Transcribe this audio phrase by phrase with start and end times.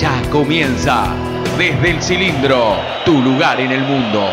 [0.00, 1.14] Ya comienza
[1.56, 4.28] desde el cilindro, tu lugar en el mundo.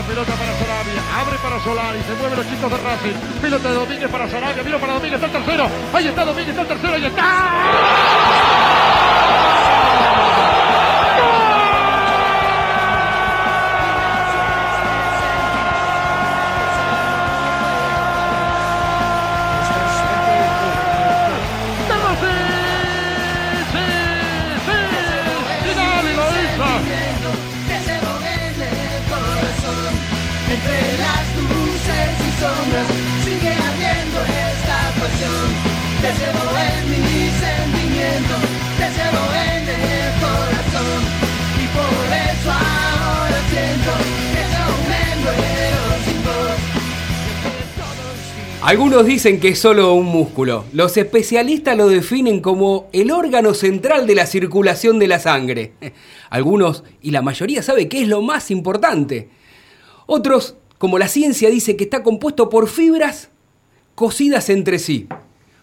[0.00, 4.10] Pelota para Sarabia, abre para Solari, se mueven los chicos de Racing, pelota de Domínguez
[4.10, 7.04] para Sarabia, mira para Domínguez, está el tercero, ahí está Domínguez, está el tercero, ahí
[7.04, 8.11] está.
[48.64, 50.66] Algunos dicen que es solo un músculo.
[50.72, 55.72] Los especialistas lo definen como el órgano central de la circulación de la sangre.
[56.30, 59.30] Algunos, y la mayoría, sabe que es lo más importante.
[60.06, 63.30] Otros, como la ciencia, dice que está compuesto por fibras
[63.96, 65.08] cosidas entre sí.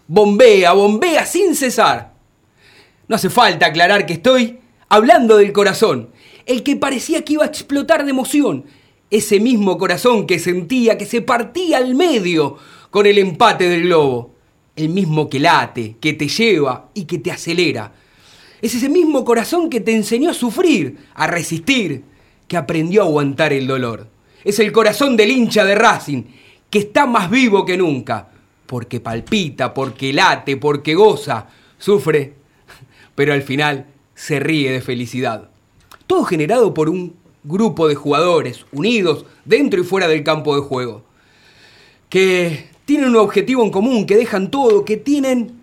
[0.06, 2.12] Bombea, bombea sin cesar.
[3.08, 4.58] No hace falta aclarar que estoy
[4.90, 6.10] hablando del corazón,
[6.44, 8.66] el que parecía que iba a explotar de emoción,
[9.10, 12.58] ese mismo corazón que sentía que se partía al medio
[12.90, 14.34] con el empate del globo,
[14.76, 17.92] el mismo que late, que te lleva y que te acelera.
[18.60, 22.02] Es ese mismo corazón que te enseñó a sufrir, a resistir,
[22.46, 24.08] que aprendió a aguantar el dolor.
[24.44, 26.22] Es el corazón del hincha de Racing,
[26.68, 28.28] que está más vivo que nunca,
[28.66, 31.48] porque palpita, porque late, porque goza,
[31.78, 32.34] sufre,
[33.14, 35.50] pero al final se ríe de felicidad.
[36.06, 37.14] Todo generado por un
[37.44, 41.04] grupo de jugadores unidos dentro y fuera del campo de juego,
[42.08, 45.60] que tienen un objetivo en común, que dejan todo, que tienen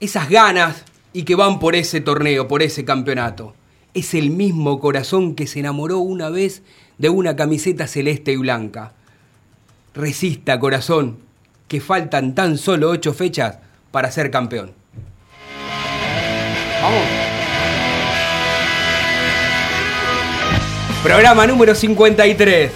[0.00, 3.54] esas ganas y que van por ese torneo, por ese campeonato.
[3.94, 6.62] Es el mismo corazón que se enamoró una vez
[6.98, 8.94] de una camiseta celeste y blanca.
[9.94, 11.18] Resista, corazón,
[11.68, 13.58] que faltan tan solo ocho fechas
[13.92, 14.72] para ser campeón.
[16.82, 17.04] Vamos.
[21.04, 22.72] Programa número 53.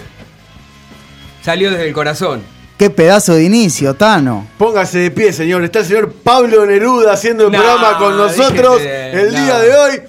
[1.42, 2.53] Salió desde el corazón.
[2.76, 4.46] Qué pedazo de inicio, Tano.
[4.58, 5.62] Póngase de pie, señor.
[5.62, 9.40] Está el señor Pablo Neruda haciendo el No, programa con nosotros el no.
[9.40, 10.00] día de hoy.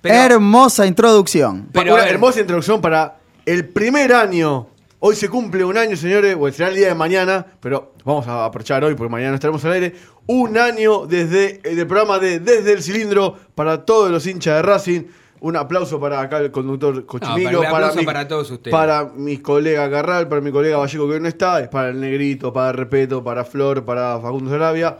[0.00, 1.68] Pero- Hermosa introducción.
[1.72, 3.16] Pero, Una hermosa introducción para
[3.46, 4.66] el primer año.
[4.98, 8.44] Hoy se cumple un año, señores, o será el día de mañana, pero vamos a
[8.44, 9.94] aprovechar hoy porque mañana estaremos al aire.
[10.26, 15.02] Un año desde el programa de Desde el Cilindro para todos los hinchas de Racing.
[15.44, 18.72] Un aplauso para acá el conductor Cochimilo, pero un para, aplauso mi- para todos ustedes.
[18.72, 22.00] para mis colegas Garral, para mi colega Vallejo que hoy no está, es para el
[22.00, 24.96] Negrito, para Repeto, para Flor, para Facundo Sarabia.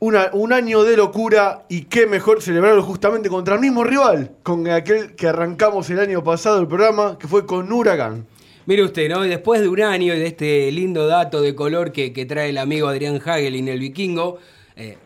[0.00, 4.66] Una- un año de locura y qué mejor celebrarlo justamente contra el mismo rival, con
[4.68, 8.24] aquel que arrancamos el año pasado el programa, que fue con Huracán.
[8.64, 9.20] Mire usted, ¿no?
[9.22, 12.58] Después de un año y de este lindo dato de color que, que trae el
[12.58, 14.38] amigo Adrián Hagelin, el vikingo,
[14.76, 14.96] eh,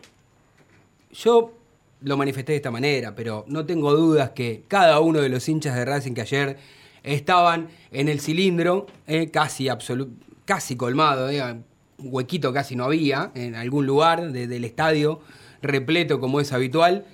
[1.11, 1.53] yo
[2.03, 5.75] lo manifesté de esta manera, pero no tengo dudas que cada uno de los hinchas
[5.75, 6.57] de Racing que ayer
[7.03, 9.67] estaban en el cilindro, eh, casi,
[10.45, 11.41] casi colmado, eh,
[11.99, 15.21] huequito casi no había en algún lugar de- del estadio,
[15.61, 17.05] repleto como es habitual.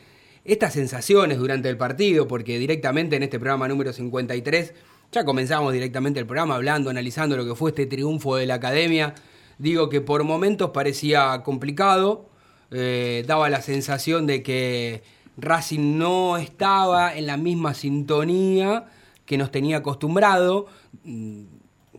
[0.46, 4.74] Estas sensaciones durante el partido, porque directamente en este programa número 53
[5.12, 9.14] ya comenzamos directamente el programa hablando, analizando lo que fue este triunfo de la academia.
[9.58, 12.29] Digo que por momentos parecía complicado,
[12.72, 15.04] eh, daba la sensación de que
[15.38, 18.88] Racing no estaba en la misma sintonía
[19.26, 20.68] que nos tenía acostumbrado.
[21.04, 21.44] Mm,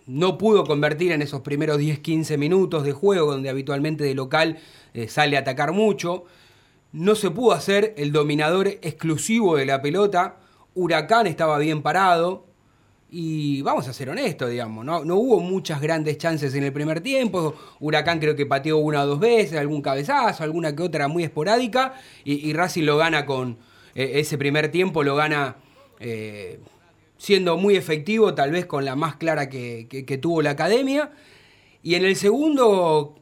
[0.06, 4.58] No pudo convertir en esos primeros 10-15 minutos de juego, donde habitualmente de local
[4.93, 6.25] eh, sale a atacar mucho.
[6.93, 10.38] No se pudo hacer el dominador exclusivo de la pelota.
[10.75, 12.50] Huracán estaba bien parado.
[13.12, 15.05] Y vamos a ser honestos, digamos, ¿no?
[15.05, 17.57] no hubo muchas grandes chances en el primer tiempo.
[17.81, 21.95] Huracán creo que pateó una o dos veces, algún cabezazo, alguna que otra muy esporádica.
[22.25, 23.59] Y, y Racing lo gana con
[23.95, 25.57] eh, ese primer tiempo, lo gana
[25.99, 26.61] eh,
[27.19, 31.13] siendo muy efectivo, tal vez con la más clara que, tuvo la academia.
[31.83, 33.17] Y en el segundo,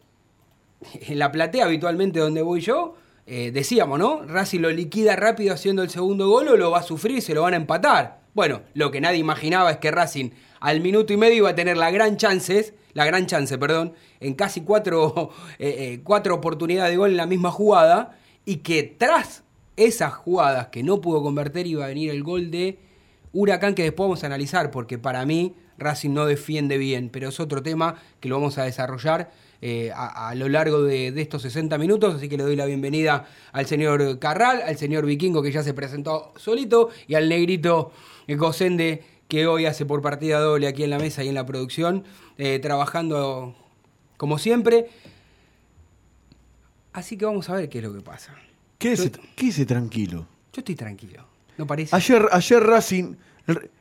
[1.00, 2.96] en la platea habitualmente donde voy yo,
[3.26, 4.23] eh, decíamos, ¿no?
[4.25, 7.43] Racing lo liquida rápido haciendo el segundo gol o lo va a sufrir se lo
[7.43, 8.20] van a empatar.
[8.38, 10.31] Bueno, lo que nadie imaginaba es que Racing
[10.61, 14.35] al minuto y medio iba a tener la gran chances, la gran chance, perdón, en
[14.35, 19.43] casi cuatro, eh, eh, cuatro oportunidades de gol en la misma jugada y que tras
[19.76, 22.79] esas jugadas que no pudo convertir iba a venir el gol de
[23.32, 27.41] Huracán que después vamos a analizar porque para mí Racing no defiende bien, pero es
[27.41, 31.43] otro tema que lo vamos a desarrollar eh, a, a lo largo de, de estos
[31.43, 35.50] 60 minutos, así que le doy la bienvenida al señor Carral, al señor Vikingo que
[35.50, 37.91] ya se presentó solito y al negrito
[38.36, 42.04] Gosende que hoy hace por partida doble aquí en la mesa y en la producción,
[42.38, 43.54] eh, trabajando
[44.16, 44.88] como siempre.
[46.92, 48.34] Así que vamos a ver qué es lo que pasa.
[48.78, 50.26] Quédese, Yo- quédese tranquilo.
[50.52, 51.25] Yo estoy tranquilo,
[51.56, 51.94] ¿no parece?
[51.94, 53.14] Ayer, ayer Racing,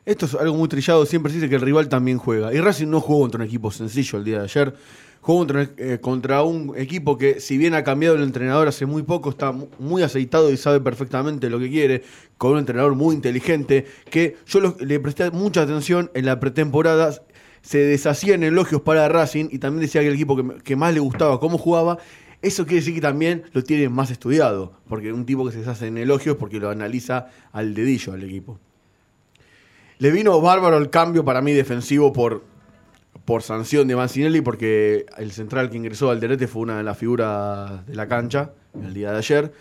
[0.06, 2.52] esto es algo muy trillado, siempre se dice que el rival también juega.
[2.54, 4.74] Y Racing no jugó contra un equipo sencillo el día de ayer.
[5.20, 9.30] Jugó contra, eh, un equipo que, si bien ha cambiado el entrenador hace muy poco,
[9.30, 12.02] está mu- muy aceitado y sabe perfectamente lo que quiere,
[12.38, 17.12] con un entrenador muy inteligente, que yo le presté mucha atención en la pretemporada.
[17.60, 20.94] Se deshacía en elogios para Racing y también decía que el equipo que, que más
[20.94, 21.98] le gustaba cómo jugaba.
[22.40, 25.88] Eso quiere decir que también lo tiene más estudiado, porque un tipo que se deshace
[25.88, 28.60] en elogios porque lo analiza al dedillo al equipo.
[29.98, 32.44] Le vino bárbaro el cambio para mí defensivo por,
[33.24, 36.96] por sanción de Mancinelli, porque el central que ingresó al Derete fue una de las
[36.96, 39.52] figuras de la cancha el día de ayer.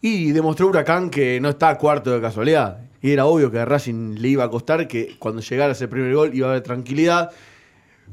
[0.00, 2.80] Y demostró Huracán que no está cuarto de casualidad.
[3.00, 6.12] Y era obvio que a Racing le iba a costar que cuando llegara ese primer
[6.14, 7.30] gol iba a haber tranquilidad.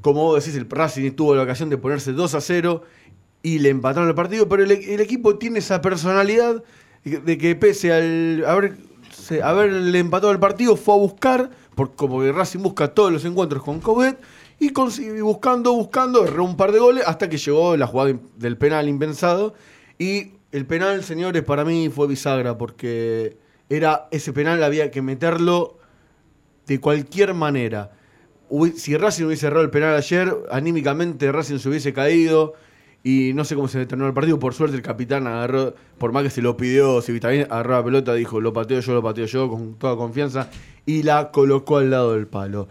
[0.02, 2.84] Como vos decís, el Racing tuvo la ocasión de ponerse 2 a 0
[3.42, 6.64] y le empataron el partido, pero el, el equipo tiene esa personalidad
[7.04, 8.78] de que pese al haber,
[9.44, 13.64] haberle empatado el partido, fue a buscar, por, como que Racing busca todos los encuentros
[13.64, 14.20] con Covet,
[14.60, 18.58] y, y buscando, buscando, erró un par de goles hasta que llegó la jugada del
[18.58, 19.54] penal impensado.
[19.98, 23.38] Y el penal, señores, para mí fue bisagra, porque
[23.70, 25.78] era ese penal había que meterlo
[26.68, 27.92] de cualquier manera.
[28.76, 32.54] Si Racing hubiese errado el penal ayer, anímicamente Racing se hubiese caído
[33.04, 34.40] y no sé cómo se terminó el partido.
[34.40, 37.84] Por suerte el capitán agarró, por más que se lo pidió, si también agarró la
[37.84, 40.50] pelota, dijo lo pateo yo, lo pateo yo, con toda confianza,
[40.86, 42.68] y la colocó al lado del palo.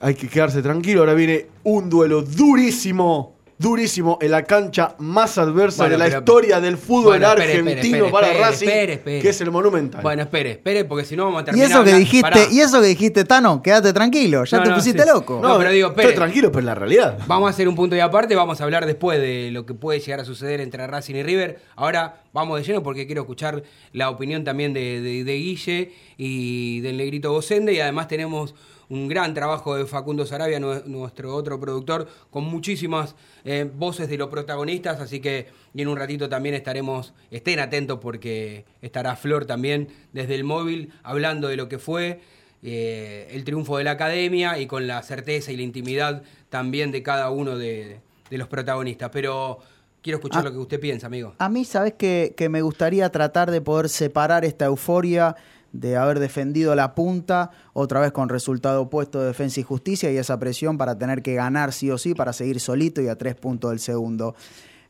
[0.00, 3.33] Hay que quedarse tranquilo, ahora viene un duelo durísimo,
[3.64, 7.52] durísimo, en la cancha más adversa Bueno, de la pero- historia del fútbol Bueno, espere,
[7.58, 9.20] argentino espere, para espere, Racing, espere, espere.
[9.20, 10.02] que es el Monumental.
[10.02, 11.70] Bueno, espere, espere, porque si no vamos a Y terminar.
[11.70, 12.40] eso que dijiste, Pará.
[12.50, 15.08] y eso que dijiste, Tano, quédate tranquilo, ya No, te no, pusiste sí.
[15.08, 15.40] loco.
[15.42, 16.08] No, pero digo, espere.
[16.08, 17.18] estoy tranquilo, pero es la realidad.
[17.26, 19.98] Vamos a hacer un punto y aparte, vamos a hablar después de lo que puede
[20.00, 21.58] llegar a suceder entre Racing y River.
[21.76, 26.80] Ahora vamos de lleno porque quiero escuchar la opinión también de, de- de Guille y
[26.80, 28.54] del negrito Gosende y además tenemos
[28.88, 33.14] un gran trabajo de Facundo Sarabia, nue- nuestro otro productor, con muchísimas
[33.44, 37.98] eh, voces de los protagonistas, así que y en un ratito también estaremos, estén atentos
[38.00, 42.20] porque estará Flor también desde el móvil hablando de lo que fue
[42.62, 47.02] eh, el triunfo de la academia y con la certeza y la intimidad también de
[47.02, 48.00] cada uno de,
[48.30, 49.10] de los protagonistas.
[49.12, 49.58] Pero
[50.00, 50.44] quiero escuchar Ah.
[50.44, 51.34] lo que usted piensa, amigo.
[51.38, 55.36] A mí, ¿sabes que, que me gustaría tratar de poder separar esta euforia
[55.74, 60.16] de haber defendido la punta, otra vez con resultado opuesto de Defensa y Justicia y
[60.16, 63.34] esa presión para tener que ganar sí o sí para seguir solito y a tres
[63.34, 64.36] puntos del segundo.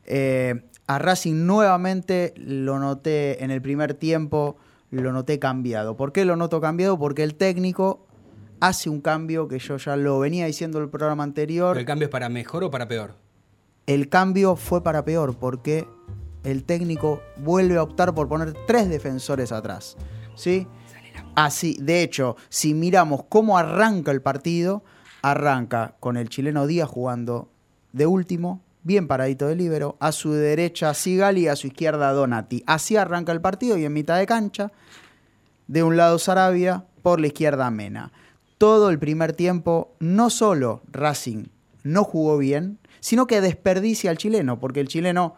[0.05, 4.57] Eh, a Racing nuevamente lo noté en el primer tiempo,
[4.91, 5.97] lo noté cambiado.
[5.97, 6.99] ¿Por qué lo noto cambiado?
[6.99, 8.05] Porque el técnico
[8.59, 11.73] hace un cambio que yo ya lo venía diciendo en el programa anterior.
[11.73, 13.15] ¿Pero ¿El cambio es para mejor o para peor?
[13.87, 15.87] El cambio fue para peor porque
[16.43, 19.97] el técnico vuelve a optar por poner tres defensores atrás.
[20.35, 20.67] ¿Sí?
[21.35, 24.83] Así, de hecho, si miramos cómo arranca el partido,
[25.21, 27.49] arranca con el chileno Díaz jugando
[27.91, 32.63] de último, bien paradito de líbero, a su derecha Sigali y a su izquierda Donati.
[32.67, 34.71] Así arranca el partido y en mitad de cancha,
[35.67, 38.11] de un lado Sarabia, por la izquierda Mena.
[38.57, 41.45] Todo el primer tiempo, no solo Racing
[41.85, 45.35] no jugó bien, sino que desperdicia al chileno, porque el chileno,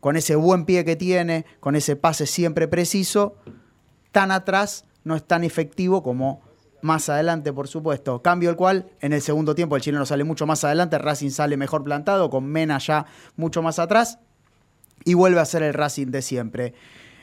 [0.00, 3.36] con ese buen pie que tiene, con ese pase siempre preciso,
[4.14, 6.40] tan atrás no es tan efectivo como
[6.82, 8.22] más adelante, por supuesto.
[8.22, 11.56] Cambio el cual, en el segundo tiempo el chileno sale mucho más adelante, Racing sale
[11.56, 13.06] mejor plantado, con Mena ya
[13.36, 14.20] mucho más atrás,
[15.04, 16.74] y vuelve a ser el Racing de siempre.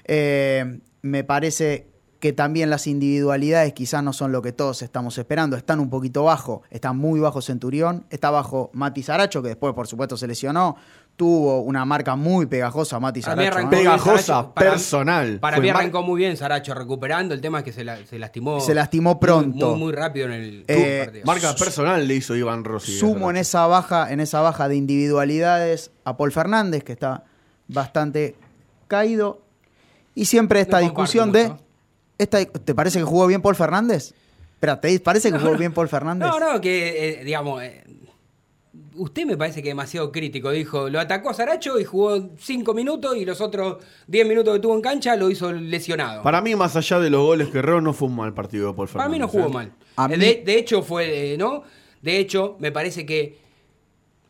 [0.04, 1.88] Eh, me parece
[2.20, 6.26] que también las individualidades quizás no son lo que todos estamos esperando, están un poquito
[6.26, 10.76] bajo, está muy bajo Centurión, está bajo Mati Zaracho, que después por supuesto se lesionó,
[11.22, 13.58] tuvo una marca muy pegajosa Mati Para mí Zaracho.
[13.60, 13.78] arrancó ¿no?
[13.80, 14.54] Pegajosa, Saracho.
[14.56, 15.40] Para- personal.
[15.40, 17.36] Para Fue mí arrancó muy bien Saracho recuperando.
[17.36, 18.60] El tema es que se, la- se lastimó.
[18.60, 19.70] Se lastimó pronto.
[19.72, 21.26] Muy, muy rápido en el Eh, partido.
[21.28, 22.98] Marca personal le hizo Iván Rossi.
[22.98, 27.24] Sumo en esa baja, en esa baja de individualidades a Paul Fernández, que está
[27.68, 28.36] bastante
[28.88, 29.42] caído.
[30.16, 31.54] Y siempre esta No discusión de.
[32.18, 34.14] Esta, ¿Te parece que jugó bien Paul Fernández?
[34.56, 36.28] Espera, ¿te parece que jugó bien Paul Fernández?
[36.28, 37.84] No, no, que, eh, digamos, eh,
[38.96, 40.52] usted me parece que demasiado crítico.
[40.52, 44.60] Dijo, lo atacó a Saracho y jugó 5 minutos y los otros 10 minutos que
[44.60, 46.24] tuvo en cancha lo hizo lesionado.
[46.24, 48.74] Para mí, más allá de los goles que erró, no fue un mal partido de
[48.74, 49.12] Paul Para Fernández.
[49.12, 49.54] mí no jugó ¿eh?
[49.98, 50.12] mal.
[50.12, 51.64] Eh, mí- De, de hecho, fue, eh, ¿no?
[52.02, 53.38] De hecho, me parece que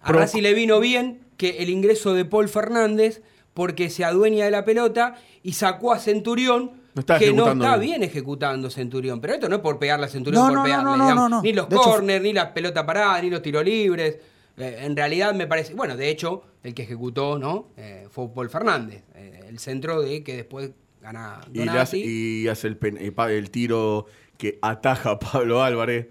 [0.01, 3.21] a Pro- Racing le vino bien que el ingreso de Paul Fernández
[3.53, 6.79] porque se adueña de la pelota y sacó a Centurión.
[6.93, 8.03] No que no está bien.
[8.03, 10.97] ejecutando Centurión, pero esto no es por pegarle a Centurión, No, por no, pegarle, no,
[10.97, 11.29] no, digamos.
[11.29, 11.41] no, no.
[11.41, 14.17] ni los hecho- corners, ni las pelotas paradas, ni los tiros libres.
[14.61, 17.69] Eh, en realidad me parece, bueno, de hecho, el que ejecutó, ¿no?
[17.77, 22.67] Eh, fue Paul Fernández, eh, el centro de que después gana Y, hace, y hace
[22.67, 24.05] el, pen- eh, el tiro
[24.37, 26.07] que ataja a Pablo Álvarez.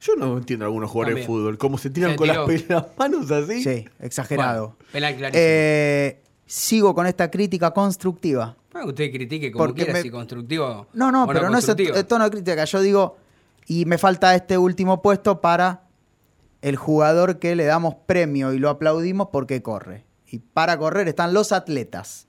[0.00, 1.38] Yo no entiendo a algunos jugadores También.
[1.38, 1.58] de fútbol.
[1.58, 3.62] Cómo se tiran Se con las, las manos así.
[3.62, 4.76] Sí, exagerado.
[4.76, 5.42] Bueno, penal clarísimo.
[5.42, 8.54] Eh, sigo con esta crítica constructiva.
[8.72, 10.86] Bueno, usted critique como Porque quiera, me- si constructivo.
[10.92, 12.64] No, no, o pero no es el tono de crítica.
[12.66, 13.16] Yo digo,
[13.66, 15.85] y me falta este último puesto para
[16.68, 20.04] el jugador que le damos premio y lo aplaudimos porque corre.
[20.26, 22.26] Y para correr están los atletas.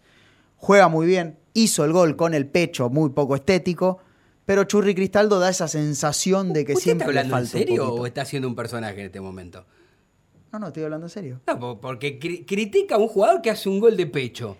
[0.55, 3.97] Juega muy bien, hizo el gol con el pecho muy poco estético,
[4.45, 7.93] pero Churri Cristaldo da esa sensación de que ¿Usted siempre está hablando en falta serio
[7.93, 9.65] o está haciendo un personaje en este momento?
[10.51, 11.41] No, no, estoy hablando en serio.
[11.47, 14.55] No, po- porque cri- critica a un jugador que hace un gol de pecho.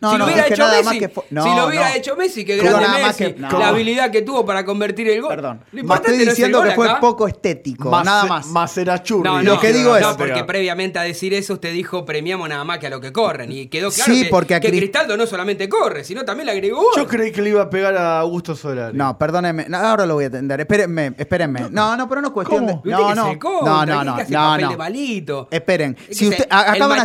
[0.00, 1.88] No, si no, lo hubiera es que hecho Messi, más que no, si lo hubiera
[1.88, 1.94] no.
[1.96, 3.58] hecho Messi, que grande nada más Messi, que- no.
[3.58, 5.30] la habilidad que tuvo para convertir el gol.
[5.30, 5.60] Perdón.
[5.72, 7.00] Lo Ma- importante Estoy no diciendo que fue acá.
[7.00, 8.46] poco estético, Más, nada más.
[8.46, 9.24] Más era churri.
[9.28, 12.48] No, Lo no, que digo no, es- porque previamente a decir eso usted dijo premiamos
[12.48, 14.68] nada más que a lo que corren y quedó claro Sí, que, porque a que
[14.68, 16.92] Cris- Cristaldo no solamente corre, sino también le agregó gol.
[16.96, 18.96] Yo creí que le iba a pegar a Augusto Solari.
[18.96, 19.66] No, perdónenme.
[19.68, 20.60] No, ahora lo voy a atender.
[20.60, 21.66] Espérenme, espérenme.
[21.70, 22.82] No, no, pero no es cuestión ¿Cómo?
[22.84, 22.90] de.
[22.92, 23.32] No, no.
[23.64, 24.16] No, no, no.
[24.28, 24.76] No, no.
[24.76, 25.48] de.
[25.50, 25.96] Esperen.
[26.08, 26.98] Es Si usted, acaban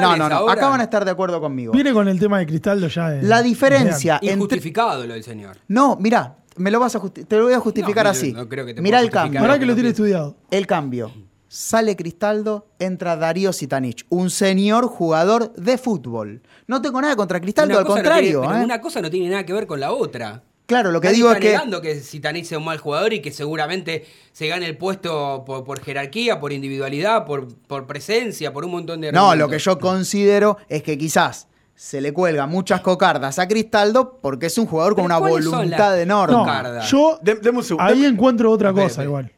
[0.00, 0.48] No, no, no.
[0.50, 1.72] Acaban a estar de acuerdo conmigo.
[1.72, 3.10] Viene con el tema de Cristaldo ya.
[3.10, 4.32] de- La diferencia entre.
[4.34, 5.58] Injustificado lo del señor.
[5.68, 8.32] No, mira, me lo vas a justi- te lo voy a justificar No, así.
[8.32, 9.40] no creo que te Mira pueda el cambio.
[9.40, 10.36] Para que lo tiene estudiado.
[10.50, 11.12] El cambio.
[11.48, 16.42] Sale Cristaldo, entra Darío Sitanich, un señor jugador de fútbol.
[16.66, 18.40] No tengo nada contra Cristaldo, Una al cosa no contrario.
[18.40, 18.64] tiene- pero ¿eh?
[18.64, 20.42] una cosa no tiene nada que ver con la otra.
[20.66, 21.52] Claro, lo que Nadie digo está es que.
[21.52, 25.62] negando que Zitanich sea un mal jugador y que seguramente se gane el puesto por,
[25.62, 29.78] por jerarquía, por individualidad, por, por presencia, por un montón de No, lo que yo
[29.78, 31.46] considero es que quizás
[31.76, 35.58] se le cuelga muchas cocardas a Cristaldo porque es un jugador con una ¿cuáles son
[35.58, 36.34] voluntad enorme.
[36.34, 37.20] No, yo
[37.62, 37.84] segundo.
[37.84, 39.30] ahí encuentro otra cosa igual.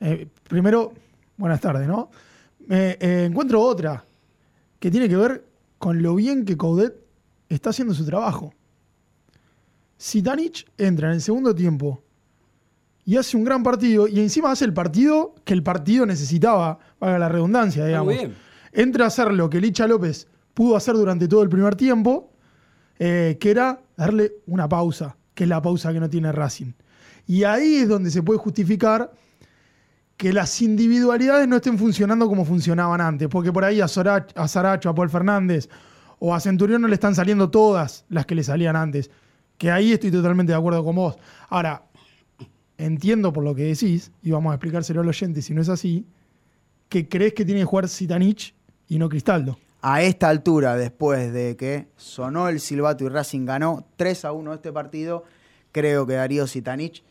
[0.00, 0.94] Eh, primero,
[1.36, 2.10] buenas tardes, ¿no?
[2.66, 4.02] Me, eh, encuentro otra
[4.80, 5.44] que tiene que ver
[5.78, 6.96] con lo bien que Coudet
[7.50, 8.54] está haciendo su trabajo.
[9.98, 12.02] Sitanich entra en el segundo tiempo
[13.04, 17.18] y hace un gran partido y encima hace el partido que el partido necesitaba, valga
[17.18, 18.14] la redundancia, digamos.
[18.14, 18.34] bien.
[18.72, 22.32] Entra a hacer lo que Licha López pudo hacer durante todo el primer tiempo,
[22.98, 26.72] eh, que era darle una pausa, que es la pausa que no tiene Racing.
[27.26, 29.12] Y ahí es donde se puede justificar
[30.16, 34.46] que las individualidades no estén funcionando como funcionaban antes, porque por ahí a, Sora- a
[34.46, 35.68] Saracho, a Paul Fernández
[36.18, 39.10] o a Centurión no le están saliendo todas las que le salían antes.
[39.58, 41.16] Que ahí estoy totalmente de acuerdo con vos.
[41.48, 41.84] Ahora,
[42.78, 46.06] entiendo por lo que decís, y vamos a explicárselo al oyente si no es así,
[46.88, 48.54] que crees que tiene que jugar Sitanich
[48.88, 49.58] y no Cristaldo.
[49.84, 54.54] A esta altura, después de que sonó el silbato y Racing ganó 3 a 1
[54.54, 55.24] este partido,
[55.72, 57.02] creo que Darío Sitanich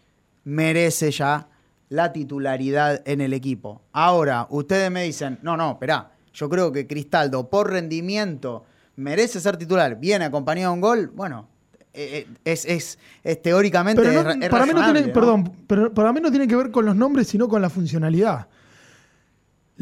[0.45, 1.47] merece ya
[1.89, 3.81] la titularidad en el equipo.
[3.91, 8.63] Ahora, ustedes me dicen, no, no, esperá, yo creo que Cristaldo por rendimiento
[8.95, 11.49] merece ser titular, viene acompañado de un gol, bueno,
[11.93, 15.93] eh, es, es- es teóricamente Pero no- es- es para mí no tiene, perdón, pero
[15.93, 18.47] para mí no tiene que ver con los nombres, sino con la funcionalidad.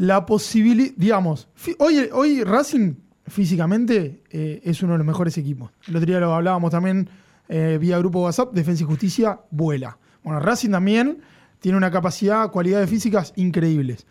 [0.00, 1.46] La posibilidad, digamos,
[1.78, 2.94] hoy, hoy Racing
[3.26, 5.70] físicamente eh, es uno de los mejores equipos.
[5.86, 7.06] El otro día lo hablábamos también
[7.50, 9.98] eh, vía grupo WhatsApp, Defensa y Justicia vuela.
[10.24, 11.18] Bueno, Racing también
[11.58, 14.06] tiene una capacidad, cualidades físicas increíbles.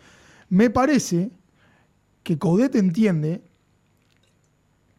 [0.48, 1.32] Me parece
[2.22, 3.42] que Coudet entiende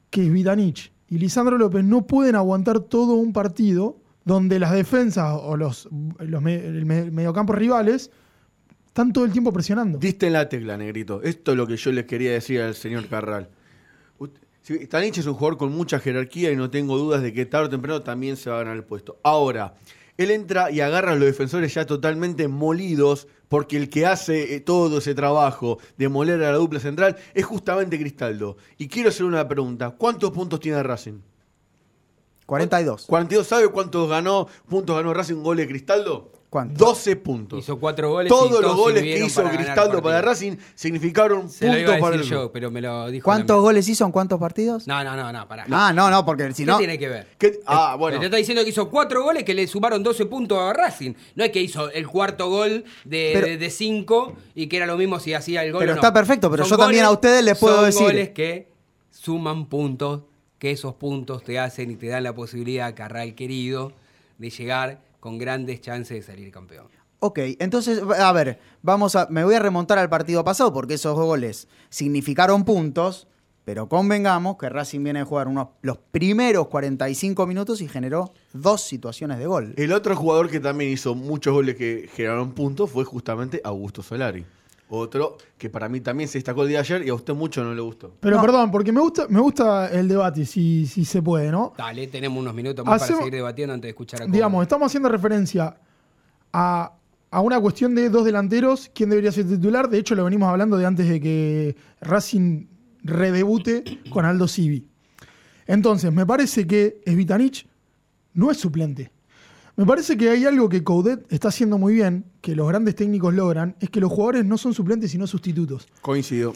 [0.09, 5.55] que Vidanich y Lisandro López no pueden aguantar todo un partido donde las defensas o
[5.55, 5.87] los,
[6.19, 7.09] los me-
[7.53, 8.11] rivales
[8.91, 9.97] están todo el tiempo presionando.
[9.97, 11.21] Diste en la tecla, negrito.
[11.23, 13.47] Esto es lo que yo les quería decir al señor Carral.
[14.89, 17.69] Tanich es un jugador con mucha jerarquía y no tengo dudas de que tarde o
[17.69, 19.17] temprano también se va a ganar el puesto.
[19.23, 19.75] Ahora,
[20.17, 24.59] él entra y agarra a los defensores ya totalmente molidos porque el que hace eh,
[24.59, 28.57] todo ese trabajo de moler a la dupla central es justamente Cristaldo.
[28.77, 29.91] Y quiero hacer una pregunta.
[29.91, 31.21] ¿Cuántos puntos tiene Racing?
[32.45, 33.05] 42.
[33.05, 36.31] 42, ¿sabe cuántos ganó, puntos ganó Racing un gol de Cristaldo?
[36.49, 36.77] ¿Cuántos?
[36.79, 37.59] 12 puntos.
[37.59, 38.25] Hizo cuatro goles.
[38.29, 40.21] y Todos los goles que hizo para Cristaldo para.
[40.21, 43.23] Racing significaron Se lo iba a puntos para el yo, pero me lo dijo.
[43.23, 44.85] ¿Cuántos goles hizo en cuántos partidos?
[44.85, 45.65] No, no, no, no, pará.
[45.71, 46.77] Ah, no, no, porque si ¿Qué no.
[46.77, 47.27] tiene que ver?
[47.37, 47.61] ¿Qué?
[47.65, 48.19] Ah, bueno.
[48.19, 51.13] Te está diciendo que hizo cuatro goles que le sumaron 12 puntos a Racing.
[51.35, 54.85] No es que hizo el cuarto gol de, Pero- de, de cinco y que era
[54.87, 55.79] lo mismo si hacía el gol.
[55.79, 56.01] Pero o no.
[56.01, 58.67] está perfecto, pero Son yo también a ustedes les puedo son decir- goles que
[59.09, 60.23] suman puntos,
[60.61, 63.93] que esos puntos te hacen y te dan la posibilidad, Carral querido,
[64.37, 66.85] de llegar con grandes chances de salir campeón.
[67.17, 69.25] Ok, entonces, a ver, vamos a.
[69.31, 73.27] Me voy a remontar al partido pasado porque esos goles significaron puntos,
[73.65, 78.81] pero convengamos que Racing viene a jugar unos, los primeros 45 minutos y generó dos
[78.81, 79.73] situaciones de gol.
[79.77, 84.45] El otro jugador que también hizo muchos goles que generaron puntos fue justamente Augusto Solari.
[84.93, 87.63] Otro que para mí también se destacó el día de ayer y a usted mucho
[87.63, 88.13] no le gustó.
[88.19, 88.41] Pero No.
[88.41, 91.71] perdón, porque me gusta, me gusta el debate, si, si se puede, ¿no?
[91.77, 94.25] Dale, tenemos unos minutos más Hacemos- para seguir debatiendo antes de escuchar a.
[94.25, 95.77] Digamos, estamos haciendo referencia
[96.51, 96.91] a,
[97.31, 99.89] a una cuestión de dos delanteros, quién debería ser titular.
[99.89, 102.65] De hecho, lo venimos hablando de antes de que Racing
[103.03, 104.85] redebute con Aldo Civi.
[105.67, 107.65] Entonces, me parece que Svitanich
[108.33, 109.09] no es suplente.
[109.81, 113.33] Me parece que hay algo que Coudet está haciendo muy bien, que los grandes técnicos
[113.33, 115.87] logran, es que los jugadores no son suplentes sino sustitutos.
[116.03, 116.53] Coincido.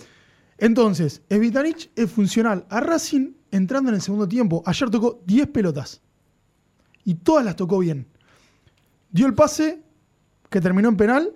[0.59, 4.61] Entonces, Svitanich es funcional a Racing entrando en el segundo tiempo.
[4.67, 6.03] Ayer tocó 10 pelotas.
[7.03, 8.05] Y todas las tocó bien.
[9.09, 9.81] Dio el pase,
[10.51, 11.33] que terminó en penal.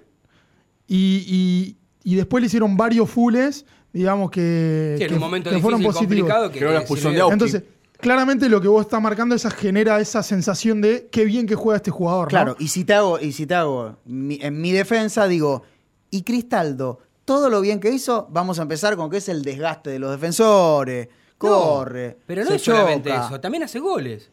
[0.85, 5.49] Y, y- y después le hicieron varios fules, digamos que, Sí, en que- un momento
[5.49, 6.07] que difícil fueron positivos.
[6.21, 7.19] complicado que, Creo la que expulsión de.
[7.19, 7.63] Entonces,
[7.99, 11.77] claramente lo que vos estás marcando esa genera esa sensación de qué bien que juega
[11.77, 12.25] este jugador.
[12.25, 12.29] ¿no?
[12.29, 15.63] Claro, y si te hago, y si te hago mi- en mi defensa, digo,
[16.11, 19.89] y Cristaldo, todo lo bien que hizo, vamos a empezar con que es el desgaste
[19.91, 21.09] de los defensores.
[21.37, 22.07] Corre.
[22.09, 23.25] No, pero no se es solamente choca.
[23.27, 24.29] eso, también hace goles.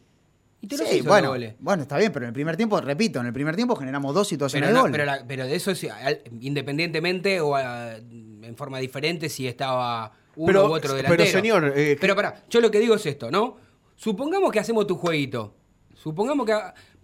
[0.59, 1.53] Y te los Sí, hizo bueno, goles.
[1.59, 4.27] bueno, está bien, pero en el primer tiempo, repito, en el primer tiempo generamos dos
[4.27, 4.91] situaciones Pero, de no- gol.
[4.91, 5.87] pero, la- pero de eso, es,
[6.41, 11.25] independientemente o en forma diferente, si estaba uno Pero- u otro pero, delantero.
[11.31, 13.57] señor, eh, pero pará, yo lo que digo es esto, ¿no?
[13.95, 15.53] Supongamos que hacemos tu jueguito.
[15.95, 16.53] Supongamos que.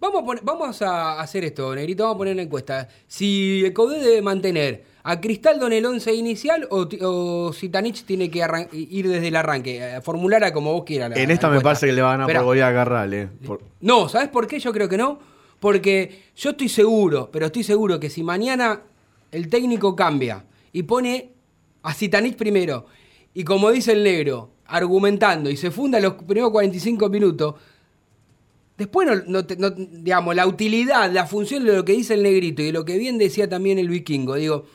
[0.00, 2.88] Vamos a, poner- vamos a hacer esto, Negrito, vamos a poner una encuesta.
[3.06, 8.04] Si el Caudet debe mantener a Cristaldo en el 11 inicial o, o si Tanich
[8.04, 8.38] tiene que
[8.72, 11.10] ir desde el arranque, eh, formular a como vos quieras.
[11.10, 12.40] la- En la esta me parece que le van a ganar Esperá.
[12.40, 13.28] por goleada a Garral, eh.
[13.46, 14.58] Por- No, ¿sabes por qué?
[14.60, 15.18] Yo creo que no.
[15.58, 18.82] Porque yo estoy seguro, pero estoy seguro que si mañana
[19.32, 21.30] el técnico cambia y pone
[21.82, 22.86] a Zitanich primero,
[23.34, 27.56] y como dice el negro, argumentando y se funda los primeros 45 minutos,
[28.78, 32.66] después, no, no digamos, la utilidad, la función de lo que dice el negrito y
[32.66, 34.66] de lo que bien decía también el vikingo, digo,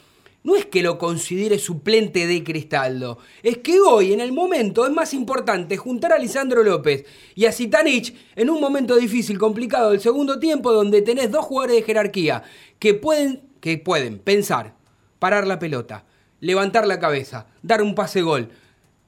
[0.44, 4.92] no es que lo considere suplente de Cristaldo, es que hoy, en el momento, es
[4.92, 10.00] más importante juntar a Lisandro López y a Zitanich en un momento difícil, complicado del
[10.00, 12.44] segundo tiempo, donde tenés dos jugadores de jerarquía
[12.78, 14.76] que pueden, que pueden pensar,
[15.20, 16.06] parar la pelota,
[16.42, 18.50] levantar la cabeza, dar un pase gol.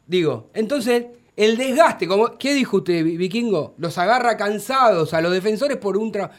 [0.07, 3.73] Digo, entonces, el desgaste, como, ¿qué dijo usted, vi- vikingo?
[3.77, 6.29] Los agarra cansados a los defensores por un tra-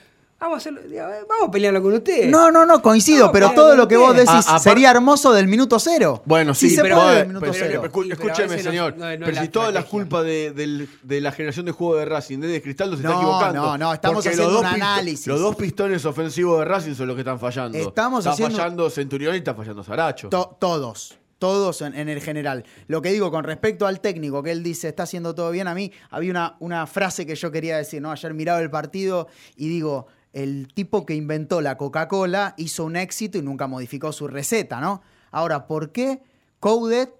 [0.42, 2.28] Vamos a hacerlo, eh, vamos a pelearlo con usted.
[2.28, 5.78] No, no, no, coincido, pero todo lo que vos decís A- sería hermoso del minuto
[5.78, 6.20] cero.
[6.24, 7.80] Bueno, sí, se pero- puede bueno, del minuto pero, cero.
[7.82, 8.96] pero Sí, pero escúcheme, señor.
[8.96, 10.88] no- no es pero la si toda la culpa de,
[11.20, 13.60] la generación de juego de Racing desde Cristaldo se está No, equivocando.
[13.62, 15.26] no, no, estamos haciendo los dos un análisis.
[15.28, 17.78] Los dos pistones ofensivos de Racing son los que están fallando.
[17.78, 20.28] Estamos está haciendo- fallando Centurión y está fallando Saracho.
[20.28, 22.64] To- todos, todos en, en el general.
[22.88, 25.74] Lo que digo con respecto al técnico, que él dice está haciendo todo bien, a
[25.76, 28.10] mí había una, una frase que yo quería decir, ¿no?
[28.10, 33.38] Ayer miraba el partido y digo, el tipo que inventó la Coca-Cola hizo un éxito
[33.38, 35.02] y nunca modificó su receta, ¿no?
[35.30, 36.22] Ahora, ¿por qué
[36.60, 37.12] Coudet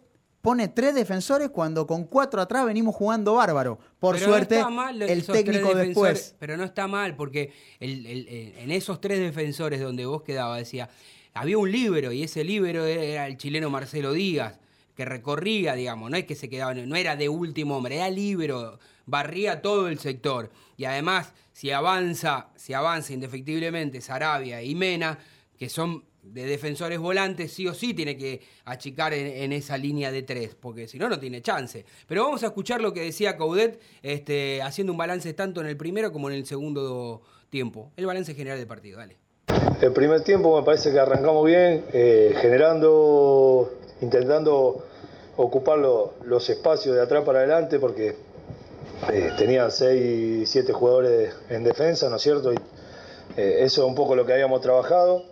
[0.42, 3.78] pone tres defensores cuando con cuatro atrás venimos jugando bárbaro.
[4.00, 6.34] Por Pero no suerte, está mal el técnico después.
[6.38, 10.58] Pero no está mal, porque el- el- el- en esos tres defensores donde vos quedabas,
[10.58, 10.88] decía,
[11.32, 14.58] había un líbero, y ese líbero era el chileno Marcelo Díaz,
[14.96, 18.80] que recorría, digamos, no es que se quedaba, no era de último hombre, era líbero,
[19.06, 20.50] barría todo el sector.
[20.82, 25.16] Y además, si avanza, si avanza indefectiblemente Sarabia y Mena,
[25.56, 30.24] que son de defensores volantes, sí o sí tiene que achicar en, esa línea de
[30.24, 31.84] tres, porque si no, no tiene chance.
[32.08, 35.76] Pero vamos a escuchar lo que decía Caudet, este, haciendo un balance tanto en el
[35.76, 37.92] primero como en el segundo tiempo.
[37.96, 39.18] El balance general del partido, dale.
[39.80, 44.84] El primer tiempo me parece que arrancamos bien, eh, generando, intentando
[45.36, 48.16] ocupar lo- los espacios de atrás para adelante, porque
[49.10, 52.52] eh, tenían 6, 7 jugadores en defensa, ¿no es cierto?
[52.52, 52.56] Y,
[53.36, 55.24] eh, eso es un poco lo que habíamos trabajado,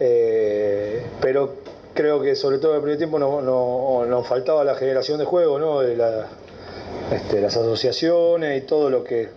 [0.00, 1.54] eh, pero
[1.94, 5.24] creo que sobre todo en el primer tiempo no- no- nos faltaba la generación de
[5.24, 5.80] juego, ¿no?
[5.80, 6.26] De la-
[7.12, 9.28] este, las asociaciones y todo lo que,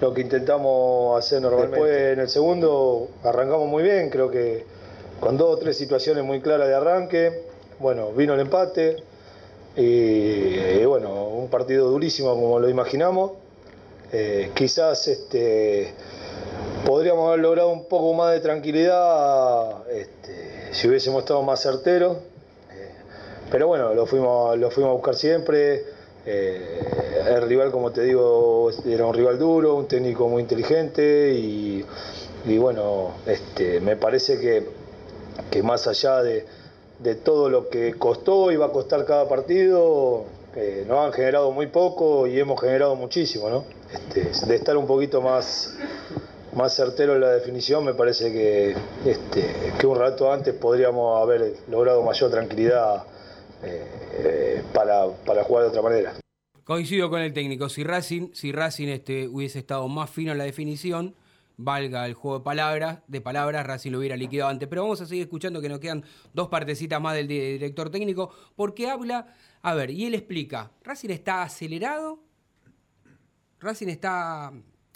[0.00, 1.80] lo que intentamos hacer normalmente.
[1.86, 4.64] Después en el segundo arrancamos muy bien, creo que
[5.20, 7.42] con dos o tres situaciones muy claras de arranque.
[7.80, 8.96] Bueno, vino el empate
[9.78, 13.32] y, y bueno, un partido durísimo como lo imaginamos.
[14.12, 15.92] Eh, quizás este,
[16.84, 22.16] podríamos haber logrado un poco más de tranquilidad este, si hubiésemos estado más certeros.
[22.72, 22.90] Eh,
[23.50, 25.84] pero bueno, lo fuimos, lo fuimos a buscar siempre.
[26.26, 26.80] Eh,
[27.28, 31.84] el rival, como te digo, era un rival duro, un técnico muy inteligente y,
[32.46, 34.66] y bueno, este, me parece que,
[35.50, 36.44] que más allá de,
[36.98, 40.24] de todo lo que costó y va a costar cada partido,
[40.56, 43.64] eh, nos han generado muy poco y hemos generado muchísimo, ¿no?
[43.92, 45.76] Este, de estar un poquito más,
[46.54, 49.44] más certero en la definición, me parece que, este,
[49.78, 53.04] que un rato antes podríamos haber logrado mayor tranquilidad
[53.62, 56.14] eh, para, para jugar de otra manera.
[56.64, 57.68] Coincido con el técnico.
[57.68, 61.14] Si Racing, si Racing este, hubiese estado más fino en la definición,
[61.58, 64.68] valga el juego de palabras, de palabras, Racing lo hubiera liquidado antes.
[64.68, 68.30] Pero vamos a seguir escuchando que nos quedan dos partecitas más del di- director técnico,
[68.56, 72.20] porque habla, a ver, y él explica, Racing está acelerado,
[73.60, 74.52] Racing está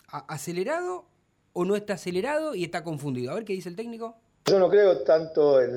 [0.07, 1.05] acelerado
[1.53, 3.33] o no está acelerado y está confundido.
[3.33, 4.17] A ver qué dice el técnico.
[4.47, 5.75] Yo no creo tanto en,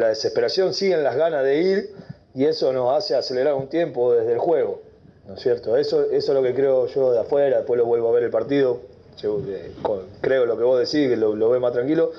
[0.00, 1.90] la desesperación, sí en las ganas de ir
[2.34, 4.82] y eso nos hace acelerar un tiempo desde el juego,
[5.26, 5.76] ¿no es cierto?
[5.76, 8.30] Eso, eso es lo que creo yo de afuera, después lo vuelvo a ver el
[8.30, 8.80] partido,
[10.20, 12.12] creo lo que vos decís, que lo, ve más tranquilo,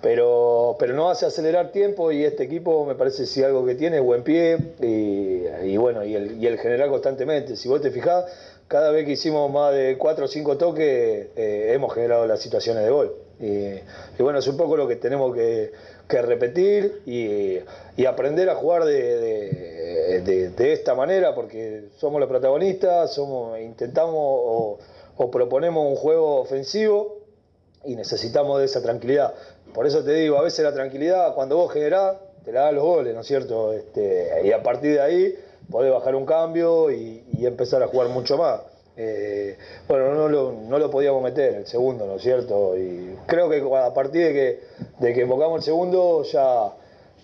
[0.00, 4.00] pero, pero nos hace acelerar tiempo y este equipo me parece si algo que tiene
[4.00, 8.24] buen pie y, bueno, y el, y general constantemente, si vos te fijás,
[8.68, 12.84] cada vez que hicimos más de cuatro o cinco toques eh, hemos generado las situaciones
[12.84, 13.14] de gol.
[13.38, 15.72] Y, bueno, es un poco lo que tenemos que,
[16.08, 17.58] repetir y,
[18.06, 24.78] aprender a jugar de, de- esta manera, porque somos los protagonistas, somos, intentamos
[25.16, 27.18] o proponemos un juego ofensivo
[27.84, 29.34] y necesitamos de esa tranquilidad.
[29.74, 32.84] Por eso te digo, a veces la tranquilidad, cuando vos generás, te la dan los
[32.84, 33.72] goles, ¿no es cierto?
[33.72, 35.34] Este, y a partir de ahí
[35.70, 38.60] podés bajar un cambio y, empezar a jugar mucho más.
[38.96, 42.76] Eh, bueno, no lo, no lo podíamos meter el segundo, ¿no es cierto?
[42.76, 44.60] Y creo que a partir de que,
[45.00, 46.72] de que invocamos el segundo ya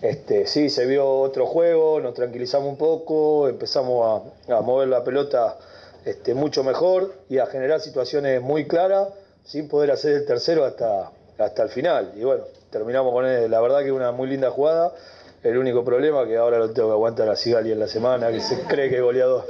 [0.01, 5.03] este, sí se vio otro juego, nos tranquilizamos un poco, empezamos a, a mover la
[5.03, 5.57] pelota
[6.05, 9.09] este, mucho mejor y a generar situaciones muy claras
[9.43, 12.13] sin poder hacer el tercero hasta, hasta el final.
[12.15, 13.49] Y bueno, terminamos con él.
[13.49, 14.93] La verdad que una muy linda jugada.
[15.41, 18.41] El único problema que ahora lo tengo que aguantar a Sigali en la semana, que
[18.41, 19.45] se cree que es goleador.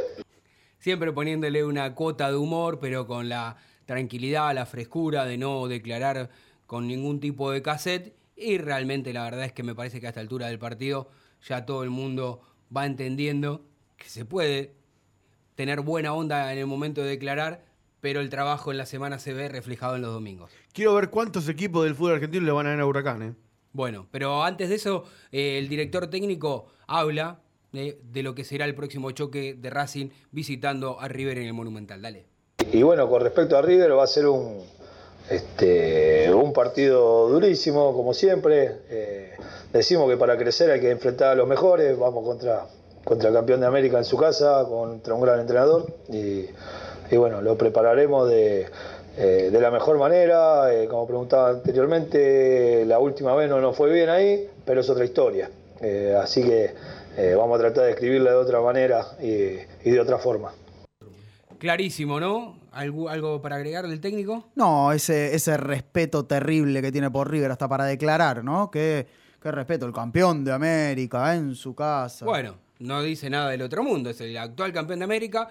[0.78, 6.30] Siempre poniéndole una cuota de humor, pero con la tranquilidad, la frescura de no declarar
[6.68, 8.14] con ningún tipo de cassette.
[8.36, 11.10] Y realmente la verdad es que me parece que a esta altura del partido
[11.48, 12.42] ya todo el mundo
[12.76, 13.66] va entendiendo
[13.98, 14.79] que se puede
[15.60, 17.66] tener buena onda en el momento de declarar,
[18.00, 20.50] pero el trabajo en la semana se ve reflejado en los domingos.
[20.72, 23.34] Quiero ver cuántos equipos del fútbol argentino le van a ganar a Huracán, ¿eh?
[23.74, 27.42] Bueno, pero antes de eso, eh, el director técnico habla
[27.74, 31.54] de, de lo que será el próximo choque de Racing visitando a River en el
[31.54, 32.02] Monumental.
[32.02, 32.26] Dale.
[32.72, 34.64] Y bueno, con respecto a River va a ser un,
[35.30, 38.78] este, un partido durísimo, como siempre.
[38.88, 39.34] Eh,
[39.74, 42.66] decimos que para crecer hay que enfrentar a los mejores, vamos contra,
[43.04, 45.94] contra el campeón de América en su casa, contra un gran entrenador.
[46.10, 46.46] Y,
[47.12, 48.68] y bueno, lo prepararemos de,
[49.18, 50.74] eh, de la mejor manera.
[50.74, 55.06] Eh, como preguntaba anteriormente, la última vez no nos fue bien ahí, pero es otra
[55.06, 55.50] historia.
[55.82, 56.74] Eh, así que
[57.18, 59.58] eh, vamos a tratar de escribirla de otra manera y,
[59.88, 60.52] y de otra forma.
[61.58, 62.58] Clarísimo, ¿no?
[62.72, 64.46] ¿Algo, algo para agregar del técnico?
[64.56, 68.70] No, ese, ese respeto terrible que tiene por River hasta para declarar, ¿no?
[68.72, 69.08] Qué,
[69.42, 72.26] qué respeto, el campeón de América en su casa.
[72.26, 74.10] Bueno, no dice nada del otro mundo.
[74.10, 75.50] Es el actual campeón de América.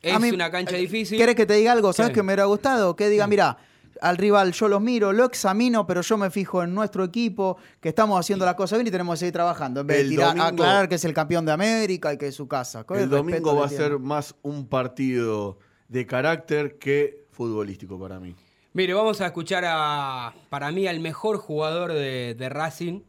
[0.00, 1.18] Es mí- una cancha difícil.
[1.18, 1.92] ¿Querés que te diga algo?
[1.92, 2.14] ¿Sabes Sí.
[2.14, 2.96] que me hubiera gustado?
[2.96, 3.56] Que diga, mira,
[4.00, 7.90] al rival yo los miro, lo examino, pero yo me fijo en nuestro equipo, que
[7.90, 9.82] estamos haciendo las cosas bien y tenemos que seguir trabajando.
[9.82, 12.26] En vez El de tirar- domingo- aclarar que es el campeón de América y que
[12.28, 12.82] es su casa.
[12.84, 18.34] Con El domingo va a ser más un partido de carácter que futbolístico para mí.
[18.72, 23.02] Mire, vamos a escuchar a, para mí, al mejor jugador de, de Racing.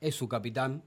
[0.00, 0.82] Es su capitán.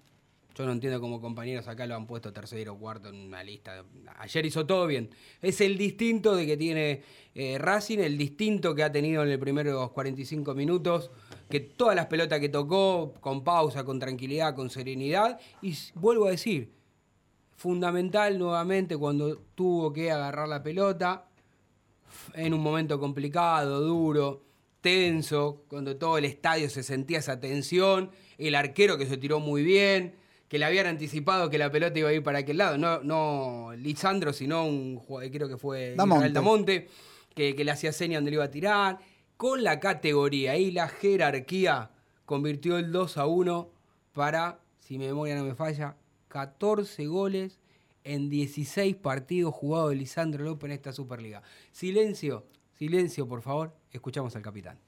[0.57, 3.85] Yo no entiendo cómo compañeros acá lo han puesto tercero o cuarto en una lista.
[4.17, 5.11] Ayer hizo todo bien.
[5.39, 7.03] Es el distinto de que tiene
[7.35, 11.11] eh, Racing, el distinto que ha tenido en los primeros 45 minutos,
[11.47, 15.39] que todas las pelotas que tocó, con pausa, con tranquilidad, con serenidad.
[15.61, 16.73] Y vuelvo a decir,
[17.55, 21.27] fundamental nuevamente cuando tuvo que agarrar la pelota,
[22.33, 24.41] en un momento complicado, duro,
[24.81, 29.61] tenso, cuando todo el estadio se sentía esa tensión, el arquero que se tiró muy
[29.61, 30.15] bien,
[30.47, 33.73] que le habían anticipado que la pelota iba a ir para aquel lado, no, no
[33.75, 36.29] Lisandro, sino un jugador, creo que fue Damonte.
[36.29, 36.87] Damonte,
[37.35, 38.99] que, que le hacía seña donde le iba a tirar,
[39.35, 41.91] con la categoría y la jerarquía,
[42.25, 43.69] convirtió el 2 a 1
[44.13, 45.95] para, si mi memoria no me falla,
[46.29, 47.59] 14 goles
[48.03, 51.41] en 16 partidos jugados de Lisandro López en esta Superliga.
[51.71, 53.75] Silencio, silencio, por favor.
[53.91, 54.79] Escuchamos al capitán.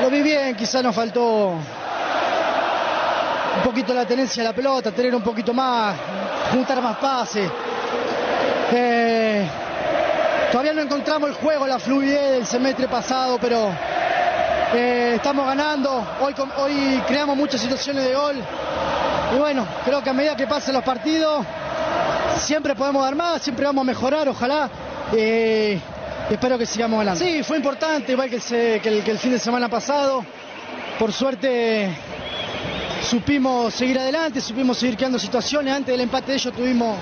[0.00, 1.58] Lo vi bien, quizás nos faltó
[3.56, 5.96] un poquito la tenencia de la pelota, tener un poquito más,
[6.50, 7.50] juntar más pases.
[8.72, 9.46] Eh,
[10.50, 13.70] todavía no encontramos el juego, la fluidez del semestre pasado, pero
[14.74, 16.04] eh, estamos ganando.
[16.20, 18.36] Hoy, hoy creamos muchas situaciones de gol.
[19.34, 21.44] Y bueno, creo que a medida que pasen los partidos,
[22.38, 24.70] siempre podemos dar más, siempre vamos a mejorar, ojalá.
[25.14, 25.78] Eh,
[26.30, 27.24] espero que sigamos adelante.
[27.24, 30.24] Sí, fue importante, igual que el, que el fin de semana pasado.
[30.98, 31.90] Por suerte
[33.02, 35.74] supimos seguir adelante, supimos seguir creando situaciones.
[35.74, 36.96] Antes del empate de ellos tuvimos,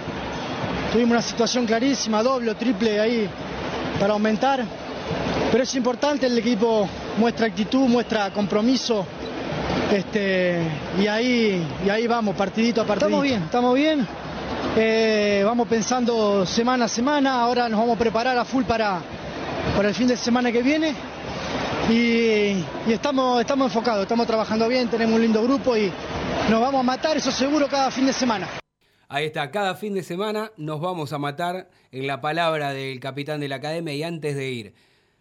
[0.93, 3.29] tuvimos una situación clarísima, doble o triple ahí
[3.99, 4.65] para aumentar.
[5.51, 9.05] Pero es importante, el equipo muestra actitud, muestra compromiso.
[9.93, 10.63] Este,
[11.01, 13.07] y ahí, y ahí vamos, partidito a partidito.
[13.07, 14.07] Estamos bien, estamos bien.
[14.77, 19.01] Eh, vamos pensando semana a semana, ahora nos vamos a preparar a full para,
[19.77, 20.95] para el fin de semana que viene.
[21.91, 25.91] Y, estamos, estamos enfocados, estamos trabajando bien, tenemos un lindo grupo y
[26.49, 28.49] nos vamos a matar, eso seguro, cada fin de semana.
[29.09, 33.41] Ahí está, cada fin de semana nos vamos a matar en la palabra del capitán
[33.41, 34.75] de la academia y antes de ir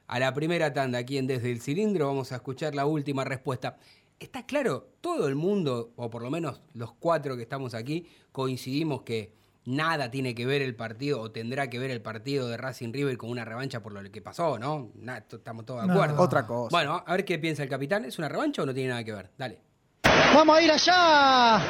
[0.05, 3.77] a la primera tanda aquí en Desde el Cilindro vamos a escuchar la última respuesta.
[4.19, 9.01] Está claro, todo el mundo, o por lo menos los cuatro que estamos aquí, coincidimos
[9.01, 12.91] que nada tiene que ver el partido o tendrá que ver el partido de Racing
[12.93, 14.89] River con una revancha por lo que pasó, ¿no?
[14.95, 15.93] Na- estamos todos de No.
[15.93, 16.21] acuerdo.
[16.21, 16.69] Otra cosa.
[16.71, 18.05] Bueno, a ver qué piensa el capitán.
[18.05, 19.29] ¿Es una revancha o no tiene nada que ver?
[19.37, 19.59] Dale.
[20.33, 21.61] Vamos a ir allá.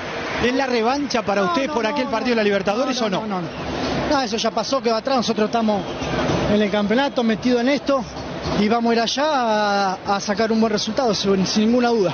[0.44, 2.12] ¿Es la revancha para No, usted no, por no, aquel no.
[2.12, 3.22] partido de la Libertadores o no?
[3.28, 3.48] No, no,
[4.10, 4.22] no.
[4.22, 5.18] Eso ya pasó, quedó atrás.
[5.18, 5.84] Nosotros estamos
[6.52, 8.04] en el campeonato, metidos en esto.
[8.60, 9.24] Y vamos a ir allá
[9.94, 12.14] a, a sacar un buen resultado, sin, sin ninguna duda.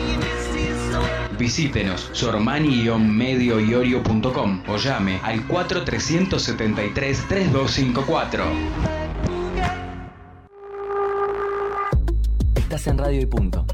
[1.41, 8.43] Visítenos sormani-medioiorio.com o llame al 4373-3254.
[12.53, 13.65] Estás en Radio y Punto.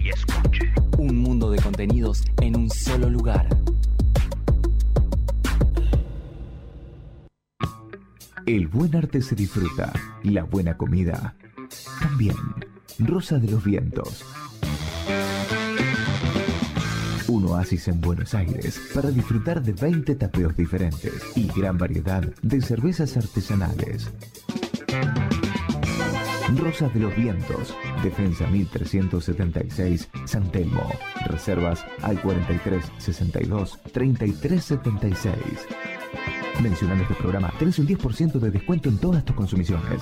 [0.00, 0.72] Y escuche.
[0.96, 3.48] Un mundo de contenidos en un solo lugar.
[8.46, 11.34] El buen arte se disfruta, la buena comida
[12.00, 12.36] también.
[13.00, 14.24] Rosa de los Vientos.
[17.28, 22.60] Un oasis en Buenos Aires para disfrutar de 20 tapeos diferentes y gran variedad de
[22.60, 24.10] cervezas artesanales.
[26.56, 30.88] Rosa de los Vientos, Defensa 1376, San Telmo.
[31.26, 35.36] Reservas al 43 62 33 76.
[36.62, 40.00] Mencionando este programa, tenés un 10% de descuento en todas tus consumiciones.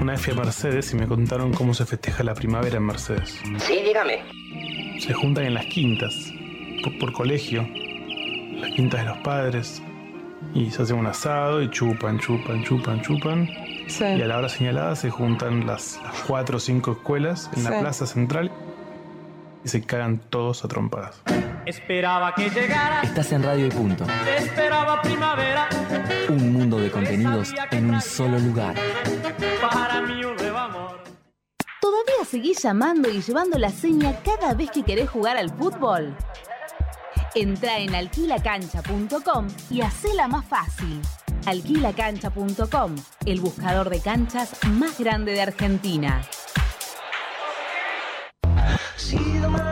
[0.00, 3.38] Una vez fui a Mercedes y me contaron cómo se festeja la primavera en Mercedes.
[3.58, 4.20] Sí, dígame.
[5.00, 6.32] Se juntan en las quintas,
[6.82, 7.66] por, por colegio,
[8.56, 9.82] las quintas de los padres,
[10.54, 13.48] y se hace un asado y chupan, chupan, chupan, chupan.
[14.00, 17.70] Y a la hora señalada se juntan las, las cuatro o cinco escuelas en la
[17.70, 17.76] Sí.
[17.80, 18.50] plaza central
[19.64, 21.22] y se cagan todos a trompadas.
[21.66, 23.02] Esperaba que llegara.
[23.02, 24.04] Estás en Radio y Punto.
[24.36, 25.68] Esperaba primavera.
[26.28, 28.74] Un mundo de contenidos en un solo lugar.
[29.60, 31.02] Para mí un nuevo amor.
[31.80, 36.14] ¿Todavía seguís llamando y llevando la seña cada vez que querés jugar al fútbol?
[37.34, 41.00] Entra en alquilacancha.com y hacela más fácil.
[41.46, 42.94] Alquilacancha.com,
[43.26, 46.22] el buscador de canchas más grande de Argentina.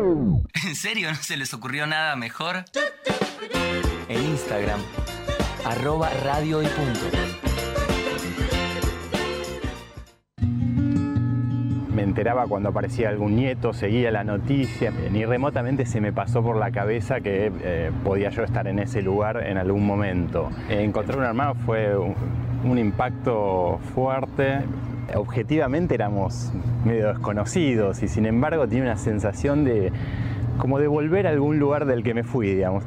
[0.66, 2.64] ¿En serio no se les ocurrió nada mejor?
[4.08, 4.80] En Instagram,
[5.64, 7.00] arroba radio y punto.
[11.94, 14.90] Me enteraba cuando aparecía algún nieto, seguía la noticia.
[14.90, 19.02] Ni remotamente se me pasó por la cabeza que eh, podía yo estar en ese
[19.02, 20.50] lugar en algún momento.
[20.68, 22.14] Encontrar un hermano fue un,
[22.64, 24.60] un impacto fuerte.
[25.16, 26.52] Objetivamente éramos
[26.84, 29.92] medio desconocidos y sin embargo tiene una sensación de
[30.58, 32.84] como de volver a algún lugar del que me fui, digamos.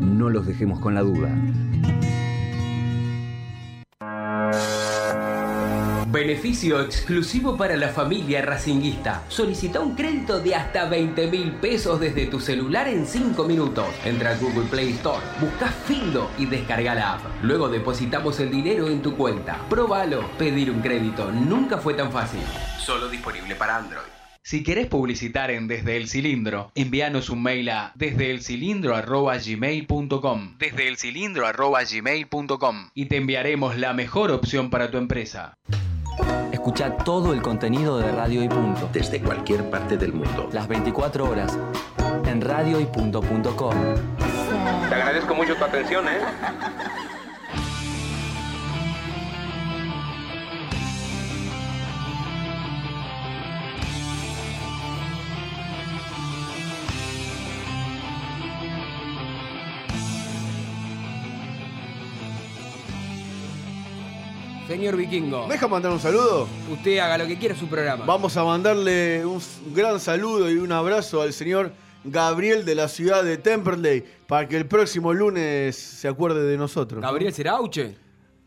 [0.01, 1.29] No los dejemos con la duda.
[6.13, 9.25] Beneficio exclusivo para la familia racinguista.
[9.29, 13.87] Solicita un crédito de hasta 20 mil pesos desde tu celular en 5 minutos.
[14.05, 17.23] Entra a Google Play Store, busca Findo y descarga la app.
[17.43, 19.59] Luego depositamos el dinero en tu cuenta.
[19.71, 20.29] Próbalo.
[20.37, 22.43] Pedir un crédito nunca fue tan fácil.
[22.79, 24.05] Solo disponible para Android.
[24.43, 33.17] Si querés publicitar en Desde el Cilindro, envíanos un mail a desdeelcilindro.gmail.com desdeelcilindro.gmail.com y te
[33.17, 35.57] enviaremos la mejor opción para tu empresa.
[36.51, 38.89] Escucha todo el contenido de Radio y Punto.
[38.93, 40.49] Desde cualquier parte del mundo.
[40.53, 41.59] Las 24 horas
[42.27, 43.75] en radioypunto.com.
[44.89, 46.19] Te agradezco mucho tu atención, ¿eh?
[64.73, 65.47] Señor Vikingo.
[65.49, 66.49] ¿Me deja mandar un saludo?
[66.71, 68.07] Usted haga lo que quiera su programa.
[68.07, 69.39] Vamos a mandarle un
[69.75, 71.73] gran saludo y un abrazo al señor
[72.05, 77.03] Gabriel de la ciudad de Temperley para que el próximo lunes se acuerde de nosotros.
[77.03, 77.97] ¿Gabriel será Auche?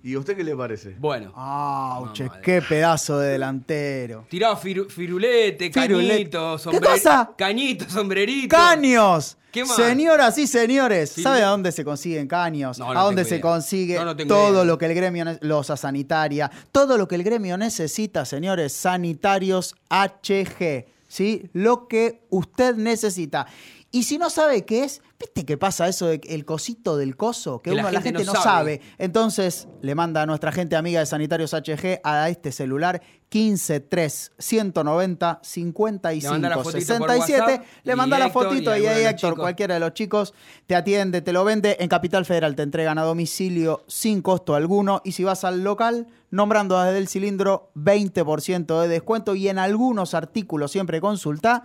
[0.06, 0.96] ¿Y a usted qué le parece?
[1.00, 1.32] Bueno.
[1.36, 4.28] Auche, qué pedazo de delantero.
[4.30, 6.30] Tiraba firu- firulete, Firulete.
[6.30, 6.92] cañito, ¿Qué sombrerito.
[6.92, 7.32] cosa?
[7.36, 8.56] Cañito, sombrerito.
[8.56, 9.36] ¡Caños!
[9.52, 9.76] ¿Qué más?
[9.76, 11.24] Señoras y señores, Sí.
[11.24, 12.78] ¿sabe a dónde se consiguen caños?
[12.78, 13.42] No, no a dónde tengo se idea.
[13.42, 14.64] consigue No, no tengo todo idea.
[14.66, 19.74] lo que el gremio, ne- losa sanitaria, todo lo que el gremio necesita, señores, sanitarios
[19.90, 21.50] HG, ¿sí?
[21.54, 23.48] Lo que usted necesita.
[23.96, 27.62] Y si no sabe qué es, ¿viste qué pasa eso del el cosito del coso?
[27.62, 28.44] Que, Que la uno, la gente gente no sabe.
[28.44, 28.82] sabe.
[28.98, 35.40] Entonces le manda a nuestra gente amiga de Sanitarios HG a este celular 153 190
[35.42, 37.42] 55 Le manda la fotito por 67.
[37.42, 39.40] WhatsApp, Le y manda la fotito y ahí Héctor, chicos.
[39.40, 40.34] cualquiera de los chicos,
[40.68, 41.78] te atiende, te lo vende.
[41.80, 45.02] En Capital Federal te entregan a domicilio sin costo alguno.
[45.06, 49.36] Y si vas al local, nombrando desde el cilindro, 20% de descuento.
[49.36, 51.64] Y en algunos artículos, siempre consulta,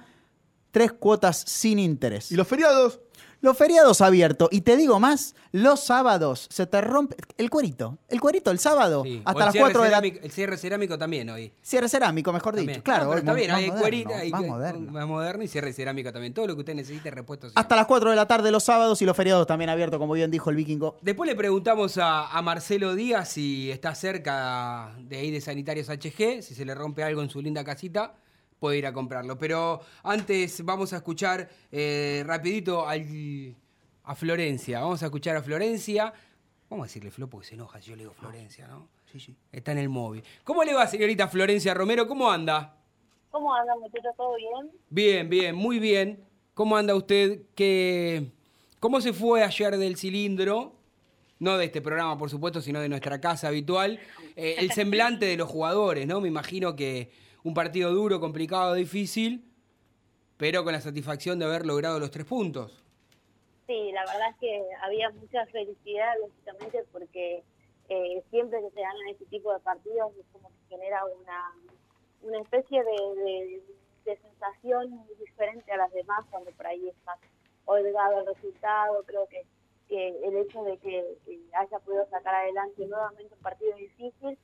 [0.70, 2.30] tres cuotas sin interés.
[2.32, 3.00] ¿Y los feriados?
[3.42, 4.50] Los feriados abiertos.
[4.52, 7.96] Y te digo más, los sábados se te rompe el cuerito.
[8.10, 9.22] El cuerito el sábado, Sí.
[9.24, 11.50] Hasta el las cierre 4 de la cerámico- El cierre cerámico también hoy.
[11.62, 12.66] Cierre cerámico, mejor dicho.
[12.66, 12.82] También.
[12.82, 14.92] Claro, No, está bien, más hay cuerita, más moderno.
[14.92, 16.34] más moderno y cierre cerámico también.
[16.34, 17.46] Todo lo que usted necesite repuesto.
[17.46, 17.62] siempre.
[17.62, 20.30] Hasta las 4 de la tarde los sábados y los feriados también abiertos, como bien
[20.30, 20.98] dijo el vikingo.
[21.00, 26.42] Después le preguntamos a, a Marcelo Díaz si está cerca de ahí de Sanitarios HG,
[26.42, 28.12] si se le rompe algo en su linda casita,
[28.60, 29.36] puede ir a comprarlo.
[29.36, 33.56] Pero antes vamos a escuchar eh, rapidito al
[34.04, 34.80] a Florencia.
[34.80, 36.12] Vamos a escuchar a Florencia.
[36.68, 38.88] Vamos a decirle Flo porque se enoja si yo le digo Florencia, ¿no?
[39.10, 39.36] Sí, sí.
[39.50, 40.22] Está en el móvil.
[40.44, 42.06] ¿Cómo le va, señorita Florencia Romero?
[42.06, 42.76] ¿Cómo anda?
[43.30, 44.12] ¿Cómo anda, muchachos?
[44.16, 44.70] ¿Todo bien?
[44.88, 46.24] Bien, bien, muy bien.
[46.54, 47.42] ¿Cómo anda usted?
[47.54, 48.30] ¿Qué...
[48.78, 50.74] ¿Cómo se fue ayer del cilindro?
[51.38, 53.98] No de este programa, por supuesto, sino de nuestra casa habitual.
[54.36, 56.20] Eh, el semblante de los jugadores, ¿no?
[56.20, 57.10] Me imagino que
[57.44, 59.44] un partido duro, complicado, difícil,
[60.36, 62.82] pero con la satisfacción de haber logrado los tres puntos.
[63.66, 67.42] Sí, la verdad es que había mucha felicidad, lógicamente, porque
[67.88, 71.52] eh, siempre que se ganan este tipo de partidos es como que genera una,
[72.22, 73.62] una especie de, de-
[74.22, 77.16] sensación diferente a las demás cuando por ahí es más
[77.64, 79.04] holgado el resultado.
[79.06, 79.44] Creo que,
[79.88, 84.36] que el hecho de que eh, haya podido sacar adelante nuevamente un partido difícil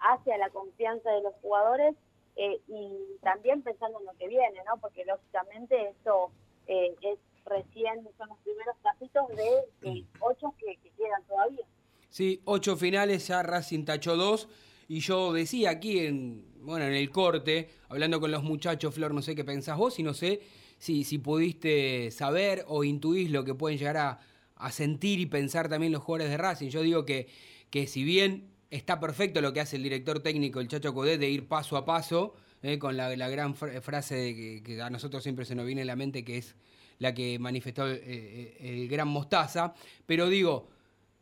[0.00, 1.94] hacia la confianza de los jugadores
[2.36, 4.80] eh, y también pensando en lo que viene, ¿no?
[4.80, 6.30] Porque lógicamente esto
[6.66, 11.66] eh, es recién, son los primeros pasitos de eh, ocho que, que quedan todavía.
[12.08, 14.48] Sí, ocho finales, ya Racing tachó dos.
[14.88, 19.22] Y yo decía aquí en, bueno, en el corte, hablando con los muchachos, Flor, no
[19.22, 20.42] sé qué pensás vos y no sé
[20.78, 24.20] si, si pudiste saber o intuís lo que pueden llegar a,
[24.56, 26.68] a sentir y pensar también los jugadores de Racing.
[26.68, 27.28] Yo digo que,
[27.70, 31.28] que si bien está perfecto lo que hace el director técnico, el Chacho Codet, de
[31.28, 35.44] ir paso a paso, eh, con la, gran fra- frase de que, a nosotros siempre
[35.44, 36.56] se nos viene a la mente, que es
[36.98, 39.74] la que manifestó eh, eh, el gran Mostaza,
[40.06, 40.68] pero digo,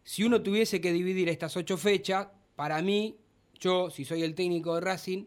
[0.05, 3.17] si uno tuviese que dividir estas ocho fechas, para mí,
[3.59, 5.25] yo, si soy el técnico de Racing,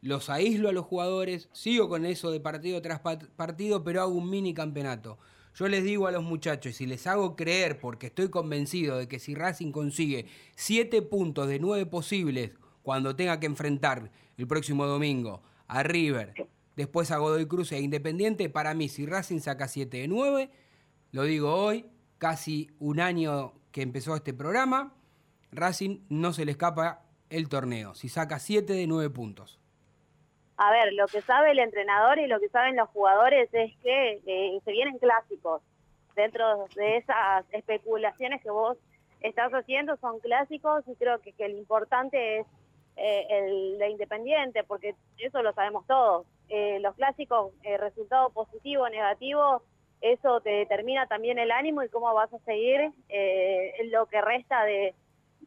[0.00, 4.12] los aíslo a los jugadores, sigo con eso de partido tras pa- partido, pero hago
[4.14, 5.18] un mini campeonato.
[5.58, 9.18] Yo les digo a los muchachos, si les hago creer, porque estoy convencido de que
[9.18, 12.52] si Racing consigue siete puntos de nueve posibles
[12.84, 16.32] cuando tenga que enfrentar el próximo domingo a River,
[16.76, 20.48] después a Godoy Cruz e Independiente, para mí, si Racing saca 7 de 9,
[21.10, 21.86] lo digo hoy,
[22.18, 24.94] casi un año que empezó este programa,
[25.50, 29.58] Racing no se le escapa el torneo, si saca 7 de 9 puntos.
[30.58, 34.20] A ver, lo que sabe el entrenador y lo que saben los jugadores es que
[34.26, 35.62] eh, se vienen clásicos.
[36.16, 38.76] Dentro de esas especulaciones que vos
[39.20, 42.46] estás haciendo son clásicos y creo que, lo importante es
[42.96, 46.26] eh, el de Independiente, porque eso lo sabemos todos.
[46.48, 49.62] Eh, los clásicos, eh, resultado positivo, negativo,
[50.00, 52.92] eso te determina también el ánimo y cómo vas a seguir
[53.90, 54.92] lo que resta de,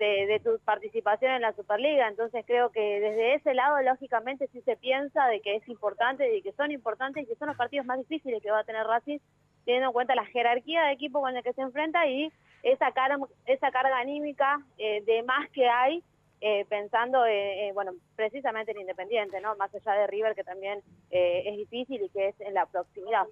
[0.01, 2.07] de, de tu participación en la Superliga.
[2.07, 6.41] Entonces creo que desde ese lado, lógicamente, sí se piensa de que es importante, de
[6.41, 9.19] que son importantes y que son los partidos más difíciles que va a tener Racing,
[9.65, 12.31] teniendo en cuenta la jerarquía de equipo con el que se enfrenta y
[12.63, 13.11] esa, car
[13.45, 16.03] esa carga anímica eh, de más que hay,
[16.43, 19.55] eh, pensando, eh, eh, bueno, precisamente en Independiente, ¿no?
[19.57, 20.81] Más allá de River, que también
[21.11, 23.27] es difícil y que es en la proximidad.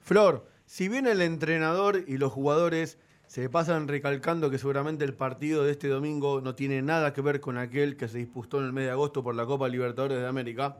[0.00, 2.98] Flor, si bien el entrenador y los jugadores
[3.34, 7.40] se pasan recalcando que seguramente el partido de este domingo no tiene nada que ver
[7.40, 10.26] con aquel que se disputó en el mes de agosto por la Copa Libertadores de
[10.28, 10.76] América,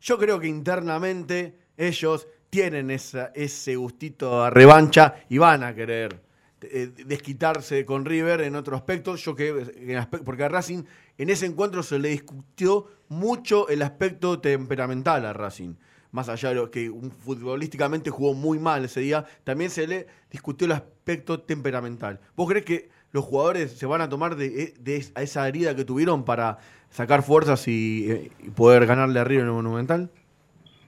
[0.00, 6.20] yo creo que internamente ellos tienen ese gustito a revancha y van a querer
[6.62, 9.14] eh, desquitarse con River en otro aspecto.
[9.14, 10.82] Yo que, en aspe- porque a Racing
[11.16, 15.74] en ese encuentro se le discutió mucho el aspecto temperamental a Racing.
[16.14, 16.92] Más allá de lo que
[17.24, 22.20] futbolísticamente jugó muy mal ese día, también se le discutió el aspecto temperamental.
[22.36, 25.74] ¿Vos crees que los jugadores se van a tomar de, de es- a esa herida
[25.74, 26.58] que tuvieron para
[26.88, 30.08] sacar fuerzas y, eh, poder ganarle a River en el Monumental?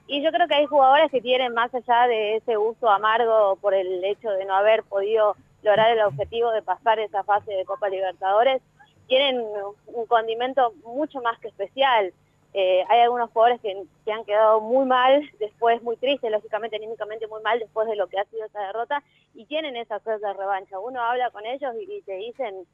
[0.07, 3.75] Y yo creo que hay jugadores que tienen más allá de ese gusto amargo por
[3.75, 7.89] el hecho de no haber podido lograr el objetivo de pasar esa fase de Copa
[7.89, 8.63] Libertadores,
[9.09, 9.43] tienen
[9.87, 12.13] un condimento mucho más que especial.
[12.59, 17.43] Eh, hay algunos jugadores que, han quedado muy mal, después muy tristes, lógicamente, anímicamente muy
[17.43, 19.03] mal después de lo que ha sido esa derrota,
[19.35, 20.79] y tienen esa cosa de revancha.
[20.79, 22.67] Uno habla con ellos y, y te dicen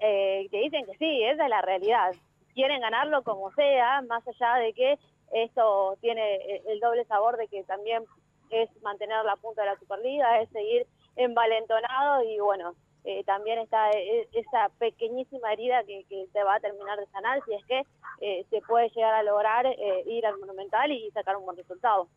[0.00, 2.14] eh, te dicen que sí, esa es la realidad.
[2.54, 4.98] Quieren ganarlo como sea, más allá de que
[5.32, 8.04] esto tiene eh, el doble sabor de que también
[8.50, 10.86] es mantener la punta de la Superliga, es seguir
[11.16, 12.74] envalentonado y bueno,
[13.06, 17.40] eh, también está eh, esa pequeñísima herida que, que se va a terminar de sanar
[17.46, 17.82] si es que
[18.20, 22.08] eh, se puede llegar a lograr eh, ir al Monumental y sacar un buen resultado.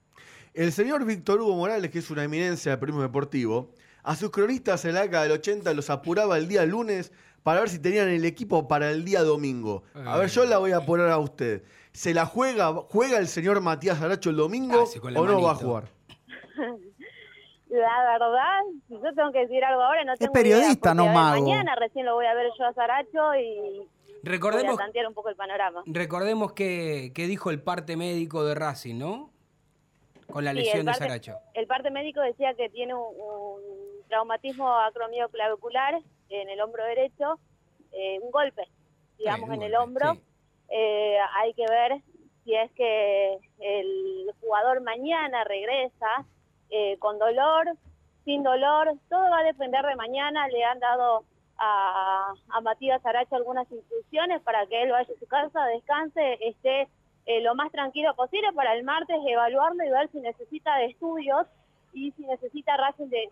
[0.56, 3.70] El señor Víctor Hugo Morales, que es una eminencia del periodismo deportivo,
[4.02, 7.12] a sus cronistas en la década del 80 los apuraba el día lunes
[7.44, 9.84] para ver si tenían el equipo para el día domingo.
[9.94, 11.64] A ver, yo la voy a poner a usted.
[11.94, 15.56] ¿Se la juega, juega el señor Matías Aracho el domingo la o no va a
[15.56, 15.90] jugar?
[17.70, 21.42] La verdad, si yo tengo que decir algo ahora, no tengo periodista, idea, no mago.
[21.46, 23.88] Mañana recién lo voy a ver yo a Saracho y
[24.24, 25.84] Recordemos- voy a tantear un poco el panorama.
[25.86, 29.30] Recordemos que, que dijo el parte médico de Racing, ¿no?
[30.32, 31.36] Con la Sí, lesión el de parte- Saracho.
[31.54, 33.62] El parte médico decía que tiene un, un
[34.08, 36.00] traumatismo acromioclavicular
[36.30, 37.40] en el hombro derecho,
[37.92, 38.64] eh, un golpe,
[39.20, 40.14] digamos, un en el hombro.
[40.14, 40.22] sí.
[40.72, 42.02] Eh, hay que ver
[42.44, 46.26] si es que el jugador mañana regresa
[46.70, 47.76] eh, con dolor,
[48.26, 50.48] sin dolor, todo va a depender de mañana.
[50.48, 51.24] Le han dado
[51.58, 56.88] a, Matías Aracho algunas instrucciones para que él vaya a su casa, descanse, esté
[57.26, 61.48] eh, lo más tranquilo posible para el martes evaluarlo y ver si necesita de estudios
[61.94, 63.30] y si necesita Racing de,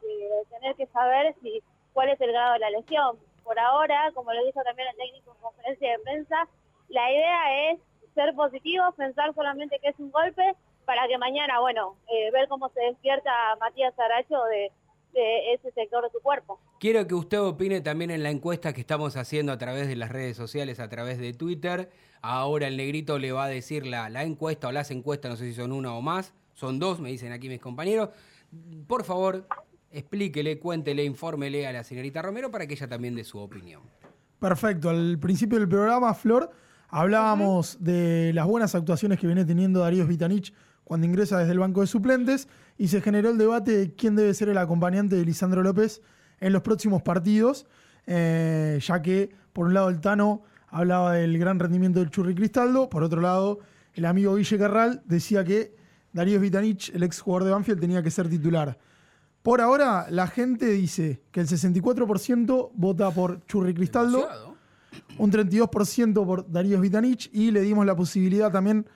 [0.50, 1.62] tener que saber si
[1.94, 3.18] cuál es el grado de la lesión.
[3.44, 6.48] Por ahora, como lo dijo también el técnico en conferencia de prensa,
[6.90, 7.80] la idea es
[8.14, 10.56] ser positivos, pensar solamente que es un golpe
[10.88, 13.30] para que mañana, bueno, eh, ver cómo se despierta
[13.60, 14.72] Matías Aracho de,
[15.12, 16.62] de ese sector de su cuerpo.
[16.80, 20.10] Quiero que usted opine también en la encuesta que estamos haciendo a través de las
[20.10, 21.90] redes sociales, a través de Twitter.
[22.22, 25.50] Ahora el negrito le va a decir la, la encuesta o las encuestas, no sé
[25.50, 26.34] si son una o más.
[26.54, 28.10] Son dos, me dicen aquí mis compañeros.
[28.88, 29.46] Por favor,
[29.92, 33.82] explíquele, cuéntele, infórmele a la señorita Romero para que ella también dé su opinión.
[34.40, 34.90] Perfecto.
[34.90, 36.50] Al principio del programa, Flor,
[36.88, 40.54] hablábamos de las buenas actuaciones que viene teniendo Darío Vitanich
[40.88, 44.34] cuando ingresa desde el banco de suplentes y se generó el debate de quién debe
[44.34, 46.02] ser el acompañante de Lisandro López
[46.40, 47.66] en los próximos partidos,
[48.06, 52.90] eh, ya que por un lado el Tano hablaba del gran rendimiento del Churri Cristaldo,
[52.90, 53.60] por otro lado
[53.96, 55.76] el amigo Guille Carral decía que
[56.14, 58.78] Darío Vitanich, el ex jugador de Banfield, tenía que ser titular.
[59.44, 64.56] Por ahora, la gente dice que el 64% vota por Churri Cristaldo,
[65.18, 68.88] un 32% por Darío Vitanich y le dimos la posibilidad también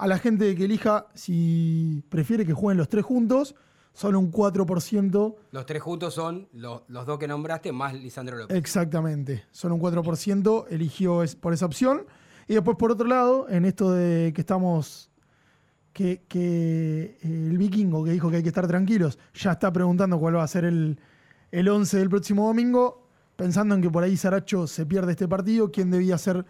[0.00, 3.54] a la gente que elija si prefiere que jueguen los tres juntos,
[3.92, 8.56] solo un 4%, Los tres juntos son los, los dos que nombraste más Lisandro López.
[8.56, 12.06] exactamente, solo un 4% eligió es- por esa opción.
[12.48, 15.10] Y después, por otro lado, en esto de que estamos
[15.92, 20.18] que, que, eh, el vikingo que dijo que hay que estar tranquilos, ya está preguntando
[20.18, 20.98] cuál va a ser el,
[21.50, 25.70] el 11 del próximo domingo, pensando en que por ahí Saracho se pierde este partido,
[25.72, 26.44] quién debía ser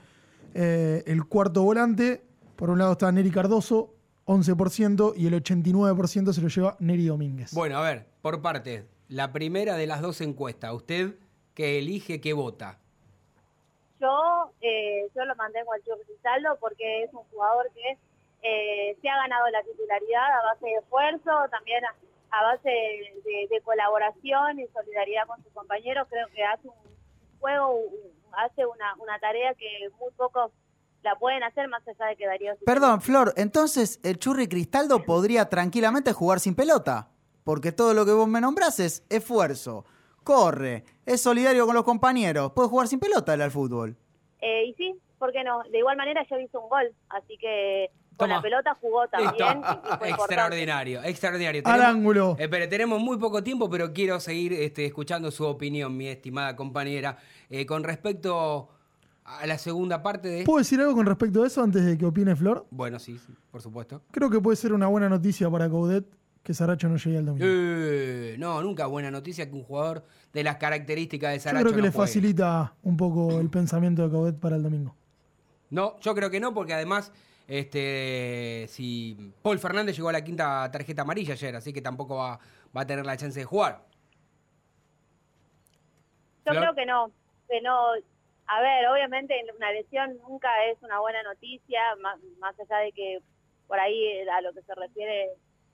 [0.54, 2.22] eh, el cuarto volante.
[2.60, 3.94] Por un lado está Neri Cardoso,
[4.26, 7.54] 11%, y el 89% se lo lleva Neri Domínguez.
[7.54, 11.14] Bueno, a ver, por parte, la primera de las dos encuestas, ¿usted
[11.54, 12.78] que elige qué vota?
[13.98, 17.96] Yo, eh, yo lo mantengo al Cristaldo porque es un jugador que
[18.42, 21.94] eh, se ha ganado la titularidad a base de esfuerzo, también a,
[22.38, 26.06] a base de, de colaboración y solidaridad con sus compañeros.
[26.10, 26.74] Creo que hace un
[27.40, 30.52] juego, un- hace una, una tarea que muy pocos
[31.02, 32.52] la pueden hacer más allá de que Darío...
[32.64, 37.08] Perdón, Flor, entonces el Churri Cristaldo podría tranquilamente jugar sin pelota.
[37.44, 39.84] Porque todo lo que vos me nombrás es esfuerzo,
[40.22, 42.52] corre, es solidario con los compañeros.
[42.52, 43.96] Puede jugar sin pelota él al fútbol.
[44.40, 45.62] Eh, y sí, ¿por qué no?
[45.70, 48.36] De igual manera yo hizo un gol, así que con Toma.
[48.36, 49.62] la pelota jugó también.
[50.02, 51.62] Extraordinario, extraordinario.
[51.64, 52.36] Al ángulo.
[52.38, 57.16] Espere, tenemos muy poco tiempo, pero quiero seguir este, escuchando su opinión, mi estimada compañera.
[57.48, 58.68] Eh, con respecto
[59.38, 60.44] a la segunda parte de...
[60.44, 62.66] ¿Puedo decir algo con respecto a eso antes de que opine Flor?
[62.70, 64.02] Bueno, sí, sí, por supuesto.
[64.10, 66.04] Creo que puede ser una buena noticia para Coudet
[66.42, 67.46] que Saracho no llegue al domingo.
[67.48, 71.74] Eh, no, nunca buena noticia que un jugador de las características de Yo Saracho creo
[71.74, 72.06] que no le juegue.
[72.06, 74.94] facilita un poco el pensamiento de Coudet para el domingo.
[75.68, 77.12] No, yo creo que no, porque además,
[77.46, 82.40] este, si Paul Fernández llegó a la quinta tarjeta amarilla ayer, así que tampoco va,
[82.76, 83.84] va a tener la chance de jugar.
[86.46, 86.62] Yo Flor.
[86.62, 87.10] creo que no,
[87.48, 87.76] que no.
[88.52, 93.20] A ver, obviamente una lesión nunca es una buena noticia, más, más allá de que
[93.68, 95.30] por ahí eh, a lo que se refiere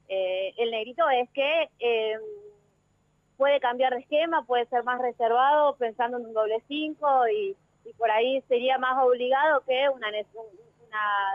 [0.08, 2.18] eh, el negrito es que eh,
[3.38, 7.56] puede cambiar de esquema, puede ser más reservado pensando en un doble cinco y,
[7.86, 10.10] y por ahí sería más obligado que una,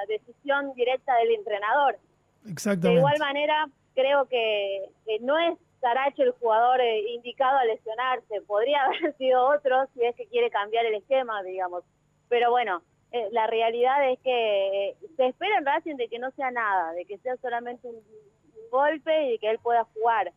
[0.07, 1.97] decisión directa del entrenador.
[2.43, 2.99] De Exactamente.
[2.99, 8.41] igual manera, creo que, que no es Saracho el jugador eh, indicado a lesionarse.
[8.47, 11.83] Podría haber sido otro si es que quiere cambiar el esquema, digamos.
[12.29, 16.31] Pero bueno, eh, la realidad es que eh, se espera en Racing de que no
[16.31, 20.31] sea nada, de que sea solamente un, un golpe y de que él pueda jugar.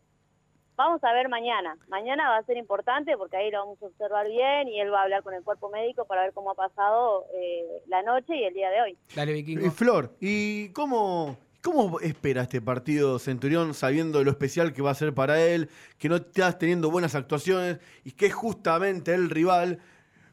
[0.75, 1.77] Vamos a ver mañana.
[1.87, 4.99] Mañana va a ser importante porque ahí lo vamos a observar bien y él va
[4.99, 8.43] a hablar con el cuerpo médico para ver cómo ha pasado eh, la noche y
[8.43, 8.97] el día de hoy.
[9.15, 9.71] Dale, Vikingo.
[9.71, 15.15] Flor, ¿y cómo, cómo espera este partido Centurión sabiendo lo especial que va a ser
[15.15, 19.79] para él, que no estás teniendo buenas actuaciones y que es justamente el rival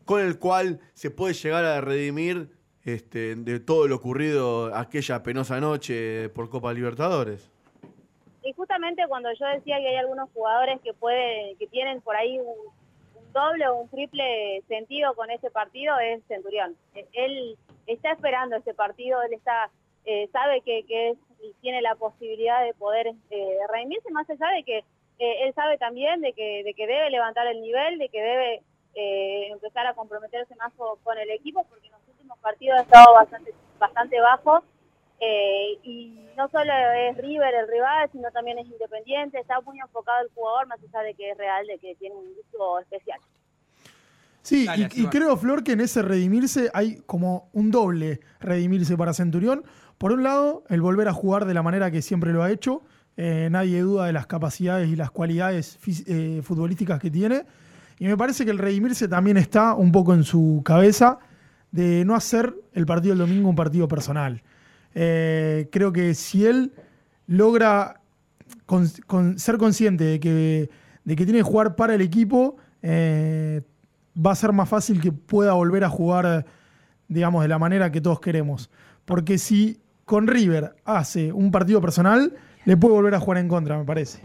[0.05, 2.51] con el cual se puede llegar a redimir
[2.85, 7.51] este, de todo lo ocurrido aquella penosa noche por Copa Libertadores?
[8.43, 10.93] Y justamente cuando yo decía que hay algunos jugadores que
[11.59, 12.73] que tienen por ahí un,
[13.33, 16.77] doble o un triple sentido con ese partido es Centurión.
[16.95, 17.57] Eh, Él
[17.87, 19.71] está esperando ese partido, él está
[20.05, 24.47] eh, sabe que, que es- y tiene la posibilidad de poder eh, redimirse más allá
[24.55, 24.79] de que
[25.19, 28.63] eh, él sabe también de que, de que debe levantar el nivel, de que debe
[28.95, 32.83] eh, empezar a comprometerse más co- con el equipo, porque en los últimos partidos ha
[32.83, 34.63] estado bastante, bastante bajo.
[35.21, 40.21] eh, y no solo es River el rival, sino también es Independiente, está muy enfocado
[40.25, 43.21] el jugador, más allá de que es real, de que tiene un gusto especial.
[44.43, 48.97] Sí, Dale, y- y, creo, Flor, que en ese redimirse hay como un doble redimirse
[48.97, 49.65] para Centurión.
[50.03, 52.83] Por un lado, el volver a jugar de la manera que siempre lo ha hecho.
[53.17, 55.79] Eh, nadie duda de las capacidades y las cualidades
[56.09, 57.45] eh, futbolísticas que tiene.
[58.01, 61.21] Y me parece que el redimirse también está un poco en su cabeza
[61.71, 64.43] de no hacer el partido del domingo un partido personal.
[64.93, 66.73] Eh, creo que si él
[67.29, 68.01] logra
[69.37, 70.69] ser consciente de que,
[71.05, 75.53] de que tiene que jugar para el equipo, va a ser más fácil que pueda
[75.53, 76.45] volver a jugar,
[77.07, 78.69] digamos, de la manera que todos queremos.
[79.05, 82.33] Porque si con River hace un partido personal,
[82.65, 84.21] le puede volver a jugar en contra, me parece.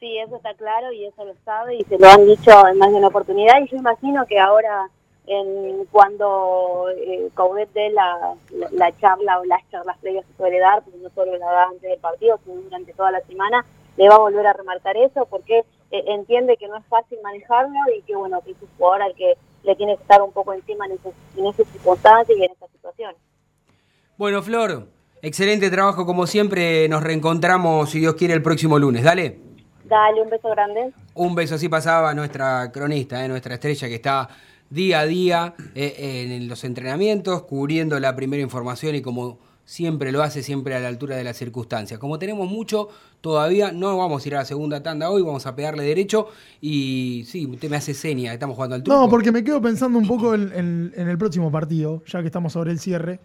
[0.00, 2.90] Sí, eso está claro y eso lo sabe y se lo han dicho en más
[2.90, 4.90] de una oportunidad y yo imagino que ahora
[5.26, 7.30] en cuando eh,
[7.72, 11.36] dé la, la, la charla o las charlas previas que suele dar, porque no solo
[11.38, 13.64] la da antes del partido, sino durante toda la semana,
[13.96, 15.60] le va a volver a remarcar eso porque
[15.90, 19.14] eh, entiende que no es fácil manejarlo y que bueno, que es un jugador al
[19.14, 22.52] que le tiene que estar un poco encima en, ese, en esas circunstancias y en
[22.52, 23.14] esa situación.
[24.16, 24.88] Bueno, Flor,
[25.22, 26.88] excelente trabajo como siempre.
[26.88, 29.02] Nos reencontramos, si Dios quiere, el próximo lunes.
[29.02, 29.38] Dale.
[29.84, 30.92] Dale un beso grande.
[31.14, 34.28] Un beso así pasaba nuestra cronista, eh, nuestra estrella que está
[34.70, 40.22] día a día eh, en los entrenamientos, cubriendo la primera información y como siempre lo
[40.22, 42.00] hace, siempre a la altura de las circunstancias.
[42.00, 42.88] Como tenemos mucho,
[43.20, 46.28] todavía no vamos a ir a la segunda tanda hoy, vamos a pegarle derecho
[46.60, 48.98] y sí, usted me hace seña, estamos jugando al truco.
[48.98, 52.26] No, porque me quedo pensando un poco en, en- en el próximo partido, ya que
[52.26, 53.20] estamos sobre el cierre.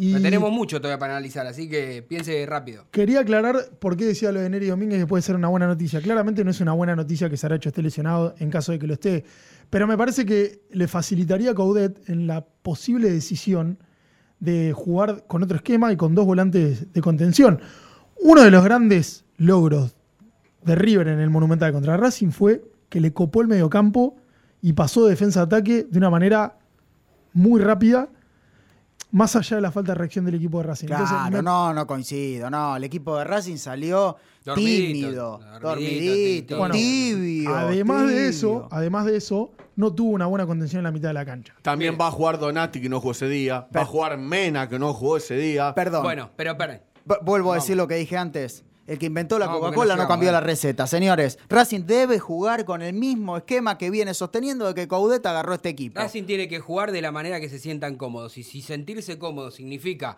[0.00, 2.84] Y Pero tenemos mucho todavía para analizar, así que piense rápido.
[2.92, 6.00] Quería aclarar por qué decía lo de Neri Domínguez que puede ser una buena noticia.
[6.00, 8.94] Claramente no es una buena noticia que Saracho esté lesionado en caso de que lo
[8.94, 9.24] esté,
[9.70, 13.78] pero me parece que le facilitaría a Coudet en la posible decisión
[14.38, 17.60] de jugar con otro esquema y con dos volantes de contención.
[18.20, 19.96] Uno de los grandes logros
[20.64, 24.16] de River en el Monumental contra Racing fue que le copó el mediocampo
[24.62, 26.56] y pasó de defensa a ataque de una manera
[27.32, 28.10] muy rápida,
[29.10, 30.86] más allá de la falta de reacción del equipo de Racing.
[30.88, 32.50] Entonces, Claro, me- no, no coincido.
[32.50, 34.16] No, el equipo de Racing salió
[34.54, 37.54] tímido, dormidito, dormidito, Bueno, tibio.
[37.56, 41.14] Además de eso, además de eso, no tuvo una buena contención en la mitad de
[41.14, 41.54] la cancha.
[41.62, 43.68] También va a jugar Donati, que no jugó ese día.
[43.74, 45.74] Va a jugar Mena, que no jugó ese día.
[45.74, 46.02] Perdón.
[46.02, 46.82] Bueno, pero esperen.
[47.06, 48.64] V- Vuelvo a decir lo que dije antes.
[48.88, 50.86] El que inventó la Coca-Cola no cambió la receta.
[50.86, 55.52] Señores, Racing debe jugar con el mismo esquema que viene sosteniendo de que Coudet agarró
[55.54, 56.00] este equipo.
[56.00, 58.38] Racing tiene que jugar de la manera que se sientan cómodos.
[58.38, 60.16] Y si sentirse cómodo significa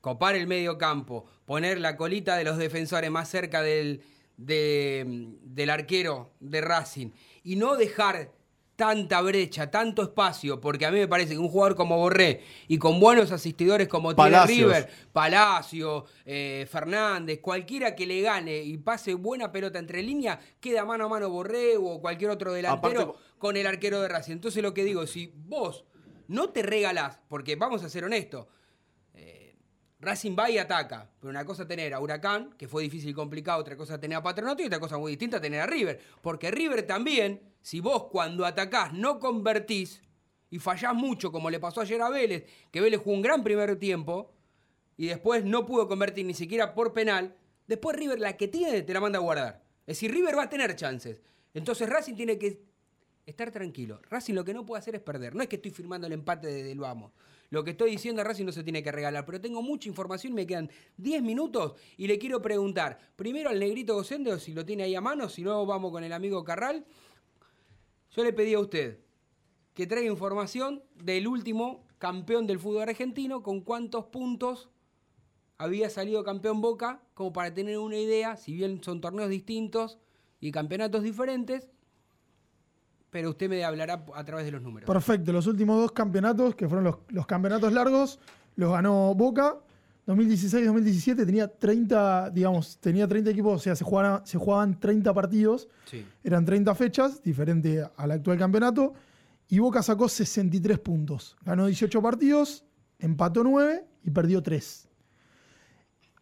[0.00, 4.02] copar el medio campo, poner la colita de los defensores más cerca del,
[4.36, 7.10] de- del arquero de Racing
[7.44, 8.32] y no dejar
[8.76, 12.78] tanta brecha, tanto espacio, porque a mí me parece que un jugador como Borré y
[12.78, 14.44] con buenos asistidores como tiene.
[14.46, 20.84] River, Palacio, eh, Fernández, cualquiera que le gane y pase buena pelota entre líneas, queda
[20.84, 24.32] mano a mano Borré o cualquier otro delantero Aparte- con el arquero de Racing.
[24.32, 25.84] Entonces lo que digo, si vos
[26.28, 28.46] no te regalás, porque vamos a ser honestos,
[30.04, 33.60] Racing va y ataca, pero una cosa tener a Huracán, que fue difícil y complicado,
[33.60, 36.00] otra cosa tener a Patronato y otra cosa muy distinta tener a River.
[36.20, 40.02] Porque River también, si vos cuando atacás no convertís
[40.50, 43.76] y fallás mucho, como le pasó ayer a Vélez, que Vélez jugó un gran primer
[43.76, 44.32] tiempo
[44.96, 47.34] y después no pudo convertir ni siquiera por penal,
[47.66, 49.64] después River la que tiene te la manda a guardar.
[49.86, 51.20] Es decir, River va a tener chances.
[51.52, 52.62] Entonces Racing tiene que
[53.26, 54.00] estar tranquilo.
[54.10, 55.34] Racing lo que no puede hacer es perder.
[55.34, 57.12] No es que estoy firmando el empate desde el vamos.
[57.50, 60.34] Lo que estoy diciendo a Racing no se tiene que regalar, pero tengo mucha información,
[60.34, 64.84] me quedan 10 minutos y le quiero preguntar primero al negrito Gocende, si lo tiene
[64.84, 66.84] ahí a mano, si no vamos con el amigo Carral.
[68.10, 69.00] Yo le pedí a usted
[69.74, 74.68] que traiga información del último campeón del fútbol argentino, con cuántos puntos
[75.58, 79.98] había salido campeón Boca, como para tener una idea, si bien son torneos distintos
[80.40, 81.68] y campeonatos diferentes,
[83.14, 84.88] pero usted me hablará a través de los números.
[84.88, 88.18] Perfecto, los últimos dos campeonatos, que fueron los, los campeonatos largos,
[88.56, 89.54] los ganó Boca.
[90.08, 95.68] 2016-2017 tenía 30, digamos, tenía 30 equipos, o sea, se jugaban, se jugaban 30 partidos,
[95.84, 96.04] Sí.
[96.24, 98.94] eran 30 fechas, diferente al actual campeonato,
[99.46, 101.36] y Boca sacó 63 puntos.
[101.44, 102.64] Ganó 18 partidos,
[102.98, 104.88] empató 9 y perdió 3.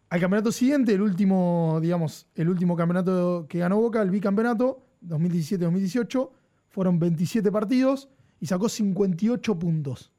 [0.09, 6.29] Al campeonato siguiente, el último, digamos, el último campeonato que ganó Boca, el bicampeonato, 2017-2018,
[6.73, 8.09] fueron 27 partidos
[8.41, 10.11] y sacó 58 puntos.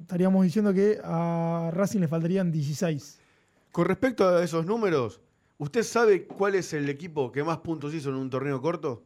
[0.00, 3.18] Estaríamos diciendo que a Racing le faltarían 16.
[3.72, 5.20] Con respecto a esos números,
[5.58, 9.02] ¿Usted sabe cuál es el equipo que más puntos hizo en un torneo corto?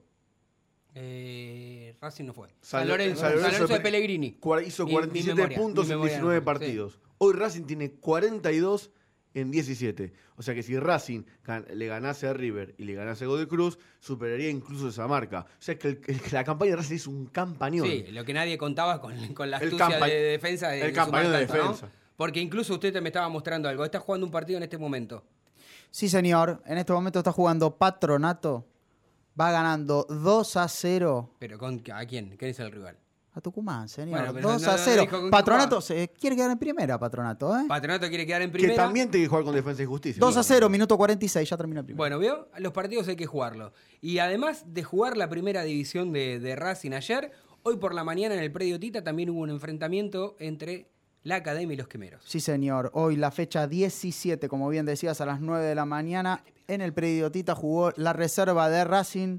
[0.97, 2.49] Eh, Racing no fue.
[2.61, 4.37] San San Lorenzo, San San Lorenzo Lorenzo de Pe- Pellegrini.
[4.67, 6.99] Hizo Mi- mi 47 memoria, puntos en memoria 19 no, partidos.
[7.19, 8.91] Hoy Racing tiene 42
[9.35, 10.13] en 17.
[10.37, 13.47] O sea que si Racing gan- le ganase a River y le ganase a Godoy
[13.47, 15.41] Cruz, superaría incluso esa marca.
[15.49, 17.87] O sea que, el- el- que la campaña de Racing es un campañón.
[17.87, 21.39] Sí, lo que nadie contaba con, con la astucia de defensa de, el campañón de
[21.41, 21.89] defensa.
[22.17, 23.85] Porque incluso usted te me estaba mostrando algo.
[23.85, 25.25] Está jugando un partido en este momento.
[25.91, 26.63] Sí, señor.
[26.67, 28.67] En este momento está jugando Patronato.
[29.41, 32.37] Va ganando 2 a 0 Pero con ¿a quién?
[32.37, 32.97] ¿Quién es el rival?
[33.33, 34.19] A Tucumán, señor.
[34.19, 35.01] Bueno, pero 2 no- a no 0.
[35.03, 37.65] dijo con quién Patronato se quiere quedar en primera, Patronato, ¿eh?
[37.69, 38.83] Patronato quiere quedar en Que primera.
[38.85, 40.19] también tiene que jugar con Defensa y Justicia.
[40.21, 41.99] 2 a 0, minuto 46, ya termina el primero.
[41.99, 42.49] Bueno, ¿vio?
[42.59, 43.73] Los partidos hay que jugarlos.
[44.01, 47.31] Y además de jugar la primera división de, de Racing ayer,
[47.63, 50.89] hoy por la mañana en el predio Tita también hubo un enfrentamiento entre
[51.23, 52.23] la Academia y los Quemeros.
[52.25, 52.91] Sí, señor.
[52.95, 56.93] Hoy la fecha 17, como bien decías, a las 9 de la mañana, en el
[56.95, 59.39] predio Tita jugó la reserva de Racing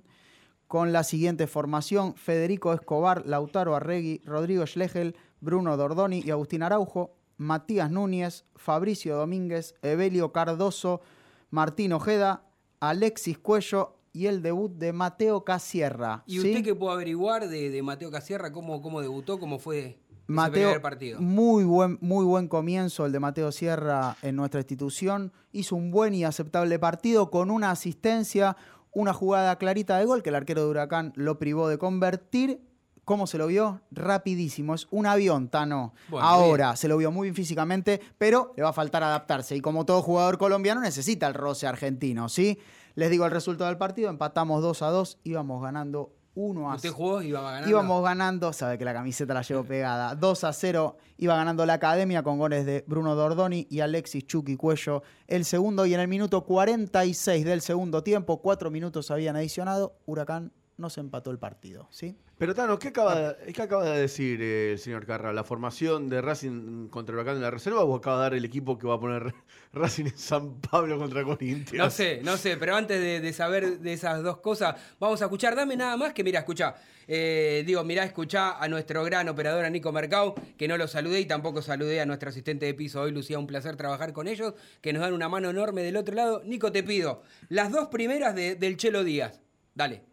[0.72, 7.12] con la siguiente formación: Federico Escobar, Lautaro Arregui, Rodrigo Schlegel, Bruno Dordoni y Agustín Araujo,
[7.36, 11.02] Matías Núñez, Fabricio Domínguez, Evelio Cardoso,
[11.50, 12.46] Martín Ojeda,
[12.80, 16.24] Alexis Cuello y el debut de Mateo Casierra.
[16.26, 16.52] ¿Y ¿sí?
[16.52, 18.54] usted qué puede averiguar de, de Mateo Casierra?
[18.54, 19.42] ¿Cómo, ¿Cómo debutó?
[19.42, 21.20] ¿Cómo fue Mateo, partido?
[21.20, 25.34] muy buen, muy buen comienzo el de Mateo Sierra en nuestra institución.
[25.52, 28.56] Hizo un buen y aceptable partido con una asistencia,
[28.92, 32.62] una jugada clarita de gol que el arquero de Huracán lo privó de convertir.
[33.06, 33.82] ¿Cómo se lo vio?
[33.92, 34.76] Rapidísimo.
[34.76, 35.94] Es un avión, Tano.
[36.10, 39.56] Bueno, Ahora se lo vio muy bien físicamente, pero le va a faltar adaptarse.
[39.56, 42.60] Y como todo jugador colombiano, necesita el roce argentino, ¿sí?
[42.96, 44.10] Les digo el resultado del partido.
[44.10, 45.20] Empatamos 2 a 2.
[45.24, 47.70] Íbamos ganando 1 a ¿Usted jugó y iba ganando?
[47.70, 51.74] Íbamos ganando, sabe que la camiseta la llevo pegada, 2 a 0, iba ganando la
[51.74, 56.08] academia con goles de Bruno Dordoni y Alexis Chucky Cuello el segundo y en el
[56.08, 60.52] minuto 46 del segundo tiempo, cuatro minutos habían adicionado, Huracán
[60.82, 62.18] nos empató el partido, ¿sí?
[62.38, 65.32] Pero Tano, ¿qué acaba, qué acaba de decir eh, el señor Carra?
[65.32, 68.78] ¿La formación de Racing contra Huracán en la reserva o acaba de dar el equipo
[68.80, 69.34] que va a poner
[69.74, 71.74] Racing en San Pablo contra Corinthians?
[71.74, 75.26] No sé, no sé, pero antes de, de saber de esas dos cosas, vamos a
[75.26, 75.56] escuchar.
[75.56, 76.76] Dame nada más que, mira, escuchá.
[77.08, 81.20] Eh, digo, mirá, escuchá a nuestro gran operador, a Nico Mercado, que no lo saludé
[81.20, 83.02] y tampoco saludé a nuestro asistente de piso.
[83.02, 86.16] Hoy, Lucía, un placer trabajar con ellos, que nos dan una mano enorme del otro
[86.16, 86.42] lado.
[86.46, 89.42] Nico, te pido las dos primeras de- del Chelo Díaz.
[89.76, 90.04] Dale.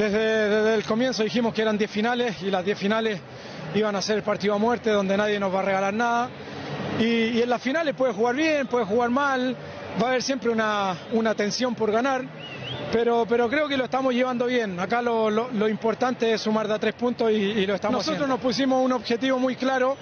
[0.00, 3.20] Desde, el comienzo dijimos que eran 10 finales y las 10 finales
[3.74, 6.30] iban a ser el partido a muerte donde nadie nos va a regalar nada.
[6.98, 9.54] Y, en las finales puede jugar bien, puede jugar mal,
[10.02, 12.24] va a haber siempre una, una tensión por ganar,
[12.92, 14.78] pero, pero creo que lo estamos llevando bien.
[14.80, 18.04] Acá lo, lo- lo importante es sumar de a tres puntos y, y lo estamos
[18.06, 19.96] Nosotros nos pusimos un objetivo muy claro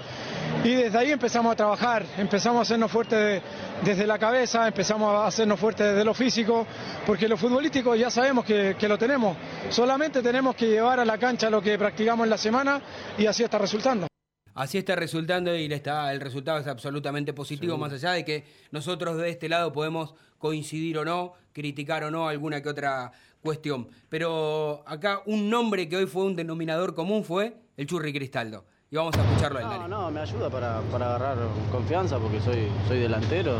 [0.64, 3.42] y desde ahí empezamos a trabajar, empezamos a hacernos fuertes de-
[3.84, 6.66] desde la cabeza, empezamos a hacernos fuertes desde lo físico,
[7.06, 9.36] porque lo futbolístico ya sabemos que, que lo tenemos,
[9.70, 12.80] solamente tenemos que llevar a la cancha lo que practicamos en la semana
[13.18, 14.06] y así está resultando.
[14.54, 18.44] Así está resultando y le está, el resultado es absolutamente positivo, más allá de que
[18.72, 23.88] nosotros de este lado podemos coincidir o no, criticar o no alguna que otra cuestión.
[24.08, 28.64] Pero acá un nombre que hoy fue un denominador común fue el Churri Cristaldo.
[28.90, 29.60] Y vamos a escucharlo.
[29.60, 31.36] No, no, me ayuda para, para agarrar
[31.70, 33.58] confianza porque soy, soy delantero.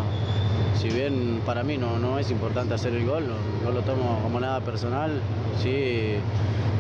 [0.75, 3.35] Si bien para mí no, no es importante hacer el gol, no,
[3.65, 5.21] no lo tomo como nada personal,
[5.61, 6.15] sí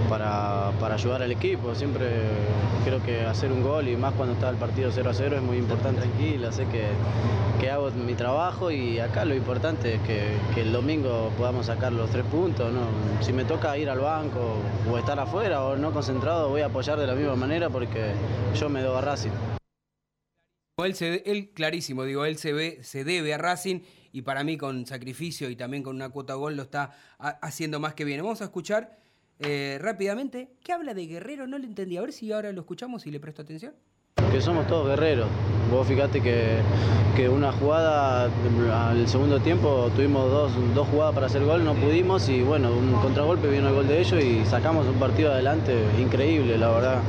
[0.09, 1.75] para, para ayudar al equipo.
[1.75, 2.09] Siempre
[2.85, 5.43] creo que hacer un gol y más cuando está el partido 0 a 0 es
[5.43, 6.01] muy importante.
[6.01, 6.85] Tranquila, sé que,
[7.61, 10.23] que hago mi trabajo y acá lo importante es que,
[10.55, 12.73] que el domingo podamos sacar los tres puntos.
[12.73, 12.81] ¿no?
[13.23, 14.57] Si me toca ir al banco
[14.91, 18.13] o estar afuera o no concentrado, voy a apoyar de la misma manera porque
[18.59, 19.31] yo me debo a Racing.
[20.85, 23.81] Él, se- él, clarísimo, digo, él se, ve, se debe a Racing
[24.13, 27.81] y para mí con sacrificio y también con una cuota gol lo está ha- haciendo
[27.81, 28.23] más que bien.
[28.23, 28.97] Vamos a escuchar
[29.41, 30.51] eh, rápidamente.
[30.65, 31.47] ¿Qué habla de Guerrero?
[31.47, 31.97] No le entendí.
[31.97, 33.75] A ver si ahora lo escuchamos y le presto atención.
[34.33, 35.29] que somos todos guerreros.
[35.71, 36.59] Vos fíjate que,
[37.17, 38.25] que una jugada
[38.91, 42.93] al segundo tiempo tuvimos dos, dos jugadas para hacer gol, no pudimos y bueno, un
[43.01, 47.01] contragolpe vino el gol de ellos y sacamos un partido adelante increíble, la verdad.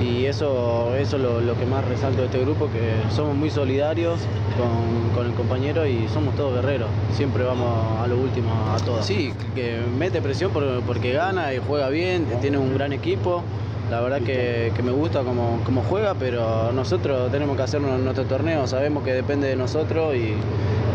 [0.00, 3.50] Y eso, eso es lo, lo que más resalto de este grupo, que somos muy
[3.50, 4.20] solidarios
[4.56, 6.88] con, con el compañero y somos todos guerreros.
[7.12, 9.04] Siempre vamos a lo último a todas.
[9.06, 13.42] Sí, que mete presión por- porque gana y juega bien, tiene un gran equipo.
[13.90, 18.24] La verdad que, que me gusta cómo, cómo juega, pero nosotros tenemos que hacer nuestro
[18.24, 20.34] torneo, sabemos que depende de nosotros y,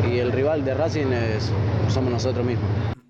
[0.10, 1.52] y el rival de Racing es,
[1.90, 2.66] somos nosotros mismos.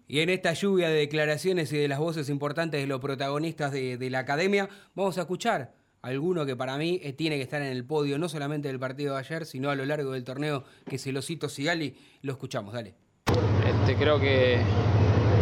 [0.07, 3.97] Y en esta lluvia de declaraciones y de las voces importantes de los protagonistas de,
[3.97, 5.73] de la academia, vamos a escuchar
[6.05, 9.15] alguno que para mí eh, tiene que estar en el podio, no solamente del partido
[9.15, 11.95] de ayer, sino a lo largo del torneo, que se lo cito Sigali.
[12.21, 12.93] Lo escuchamos, dale.
[13.65, 14.59] Este, creo que,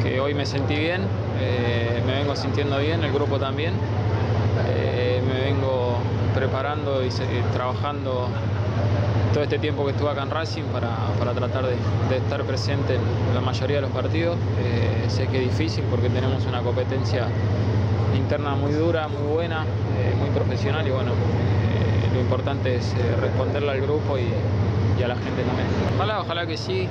[0.02, 1.02] que hoy me sentí bien,
[1.40, 3.74] eh, me vengo sintiendo bien, el grupo también.
[4.70, 5.98] Eh, me vengo
[6.34, 7.10] preparando y
[7.52, 8.30] trabajando
[9.34, 11.76] todo este tiempo que estuve acá en Racing para, para tratar de,
[12.10, 14.38] de estar presente en la mayoría de los partidos.
[14.60, 17.28] Eh, sé que es difícil porque tenemos una competencia
[18.18, 23.16] interna muy dura, muy buena, eh, muy profesional y bueno, eh, lo importante es eh,
[23.20, 24.28] responderle al grupo y,
[25.04, 25.68] a la gente también.
[25.98, 26.88] Ojalá, ojalá que sí,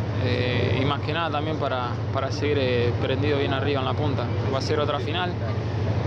[0.79, 4.27] y más que nada también para, para seguir prendido bien arriba en la punta.
[4.53, 5.33] Va a ser otra final,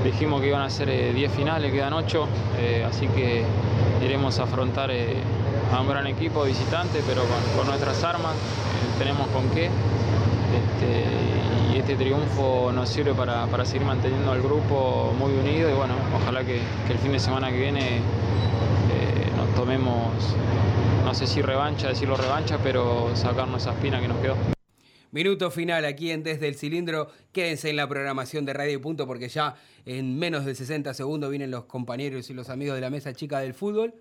[0.04, 2.28] dijimos que iban a ser eh, 10 finales, quedan 8,
[2.88, 3.44] así que
[4.06, 7.24] iremos a afrontar a un gran equipo visitante, pero
[7.58, 8.34] con, nuestras armas,
[9.00, 9.66] tenemos con qué.
[9.66, 11.04] Este,
[11.80, 16.44] este triunfo nos sirve para, para seguir manteniendo al grupo muy unido y bueno, ojalá
[16.46, 16.56] que,
[16.90, 20.14] el fin de semana que viene eh, nos tomemos,
[21.04, 24.36] no sé si revancha, decirlo revancha, pero sacarnos esa espina que nos quedó.
[25.12, 27.10] Minuto final aquí en Desde el Cilindro.
[27.32, 29.56] Quédense en la programación de Radio Punto porque ya
[29.86, 33.40] en menos de 60 segundos vienen los compañeros y los amigos de la mesa chica
[33.40, 33.94] del fútbol.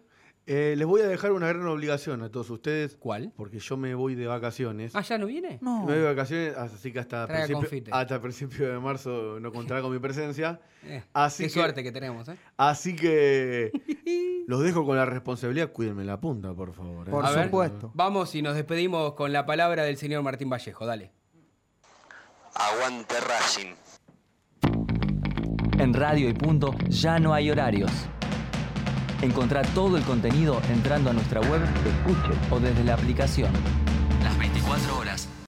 [0.46, 2.96] Eh, les voy a dejar una gran obligación a todos ustedes.
[2.96, 3.32] ¿Cuál?
[3.34, 4.94] Porque yo me voy de vacaciones.
[4.94, 5.58] ¿Ah, ya no viene?
[5.62, 9.80] Me voy de vacaciones, así que hasta Traiga principio, hasta principio de marzo no contará
[9.80, 10.60] con mi presencia.
[10.86, 12.36] Eh, así qué que, suerte que tenemos, ¿eh?
[12.58, 13.72] Así que
[14.46, 15.72] los dejo con la responsabilidad.
[15.72, 17.08] Cuídenme la punta, por favor.
[17.08, 17.12] ¿eh?
[17.22, 17.50] A ver,
[17.94, 20.84] vamos y nos despedimos con la palabra del señor Martín Vallejo.
[20.84, 21.10] Dale.
[22.54, 23.74] Aguante Racing.
[25.78, 27.90] En Radio y Punto ya no hay horarios.
[29.24, 33.50] Encontrá todo el contenido entrando a nuestra web, escuche o desde la aplicación.
[34.22, 35.28] Las 24 horas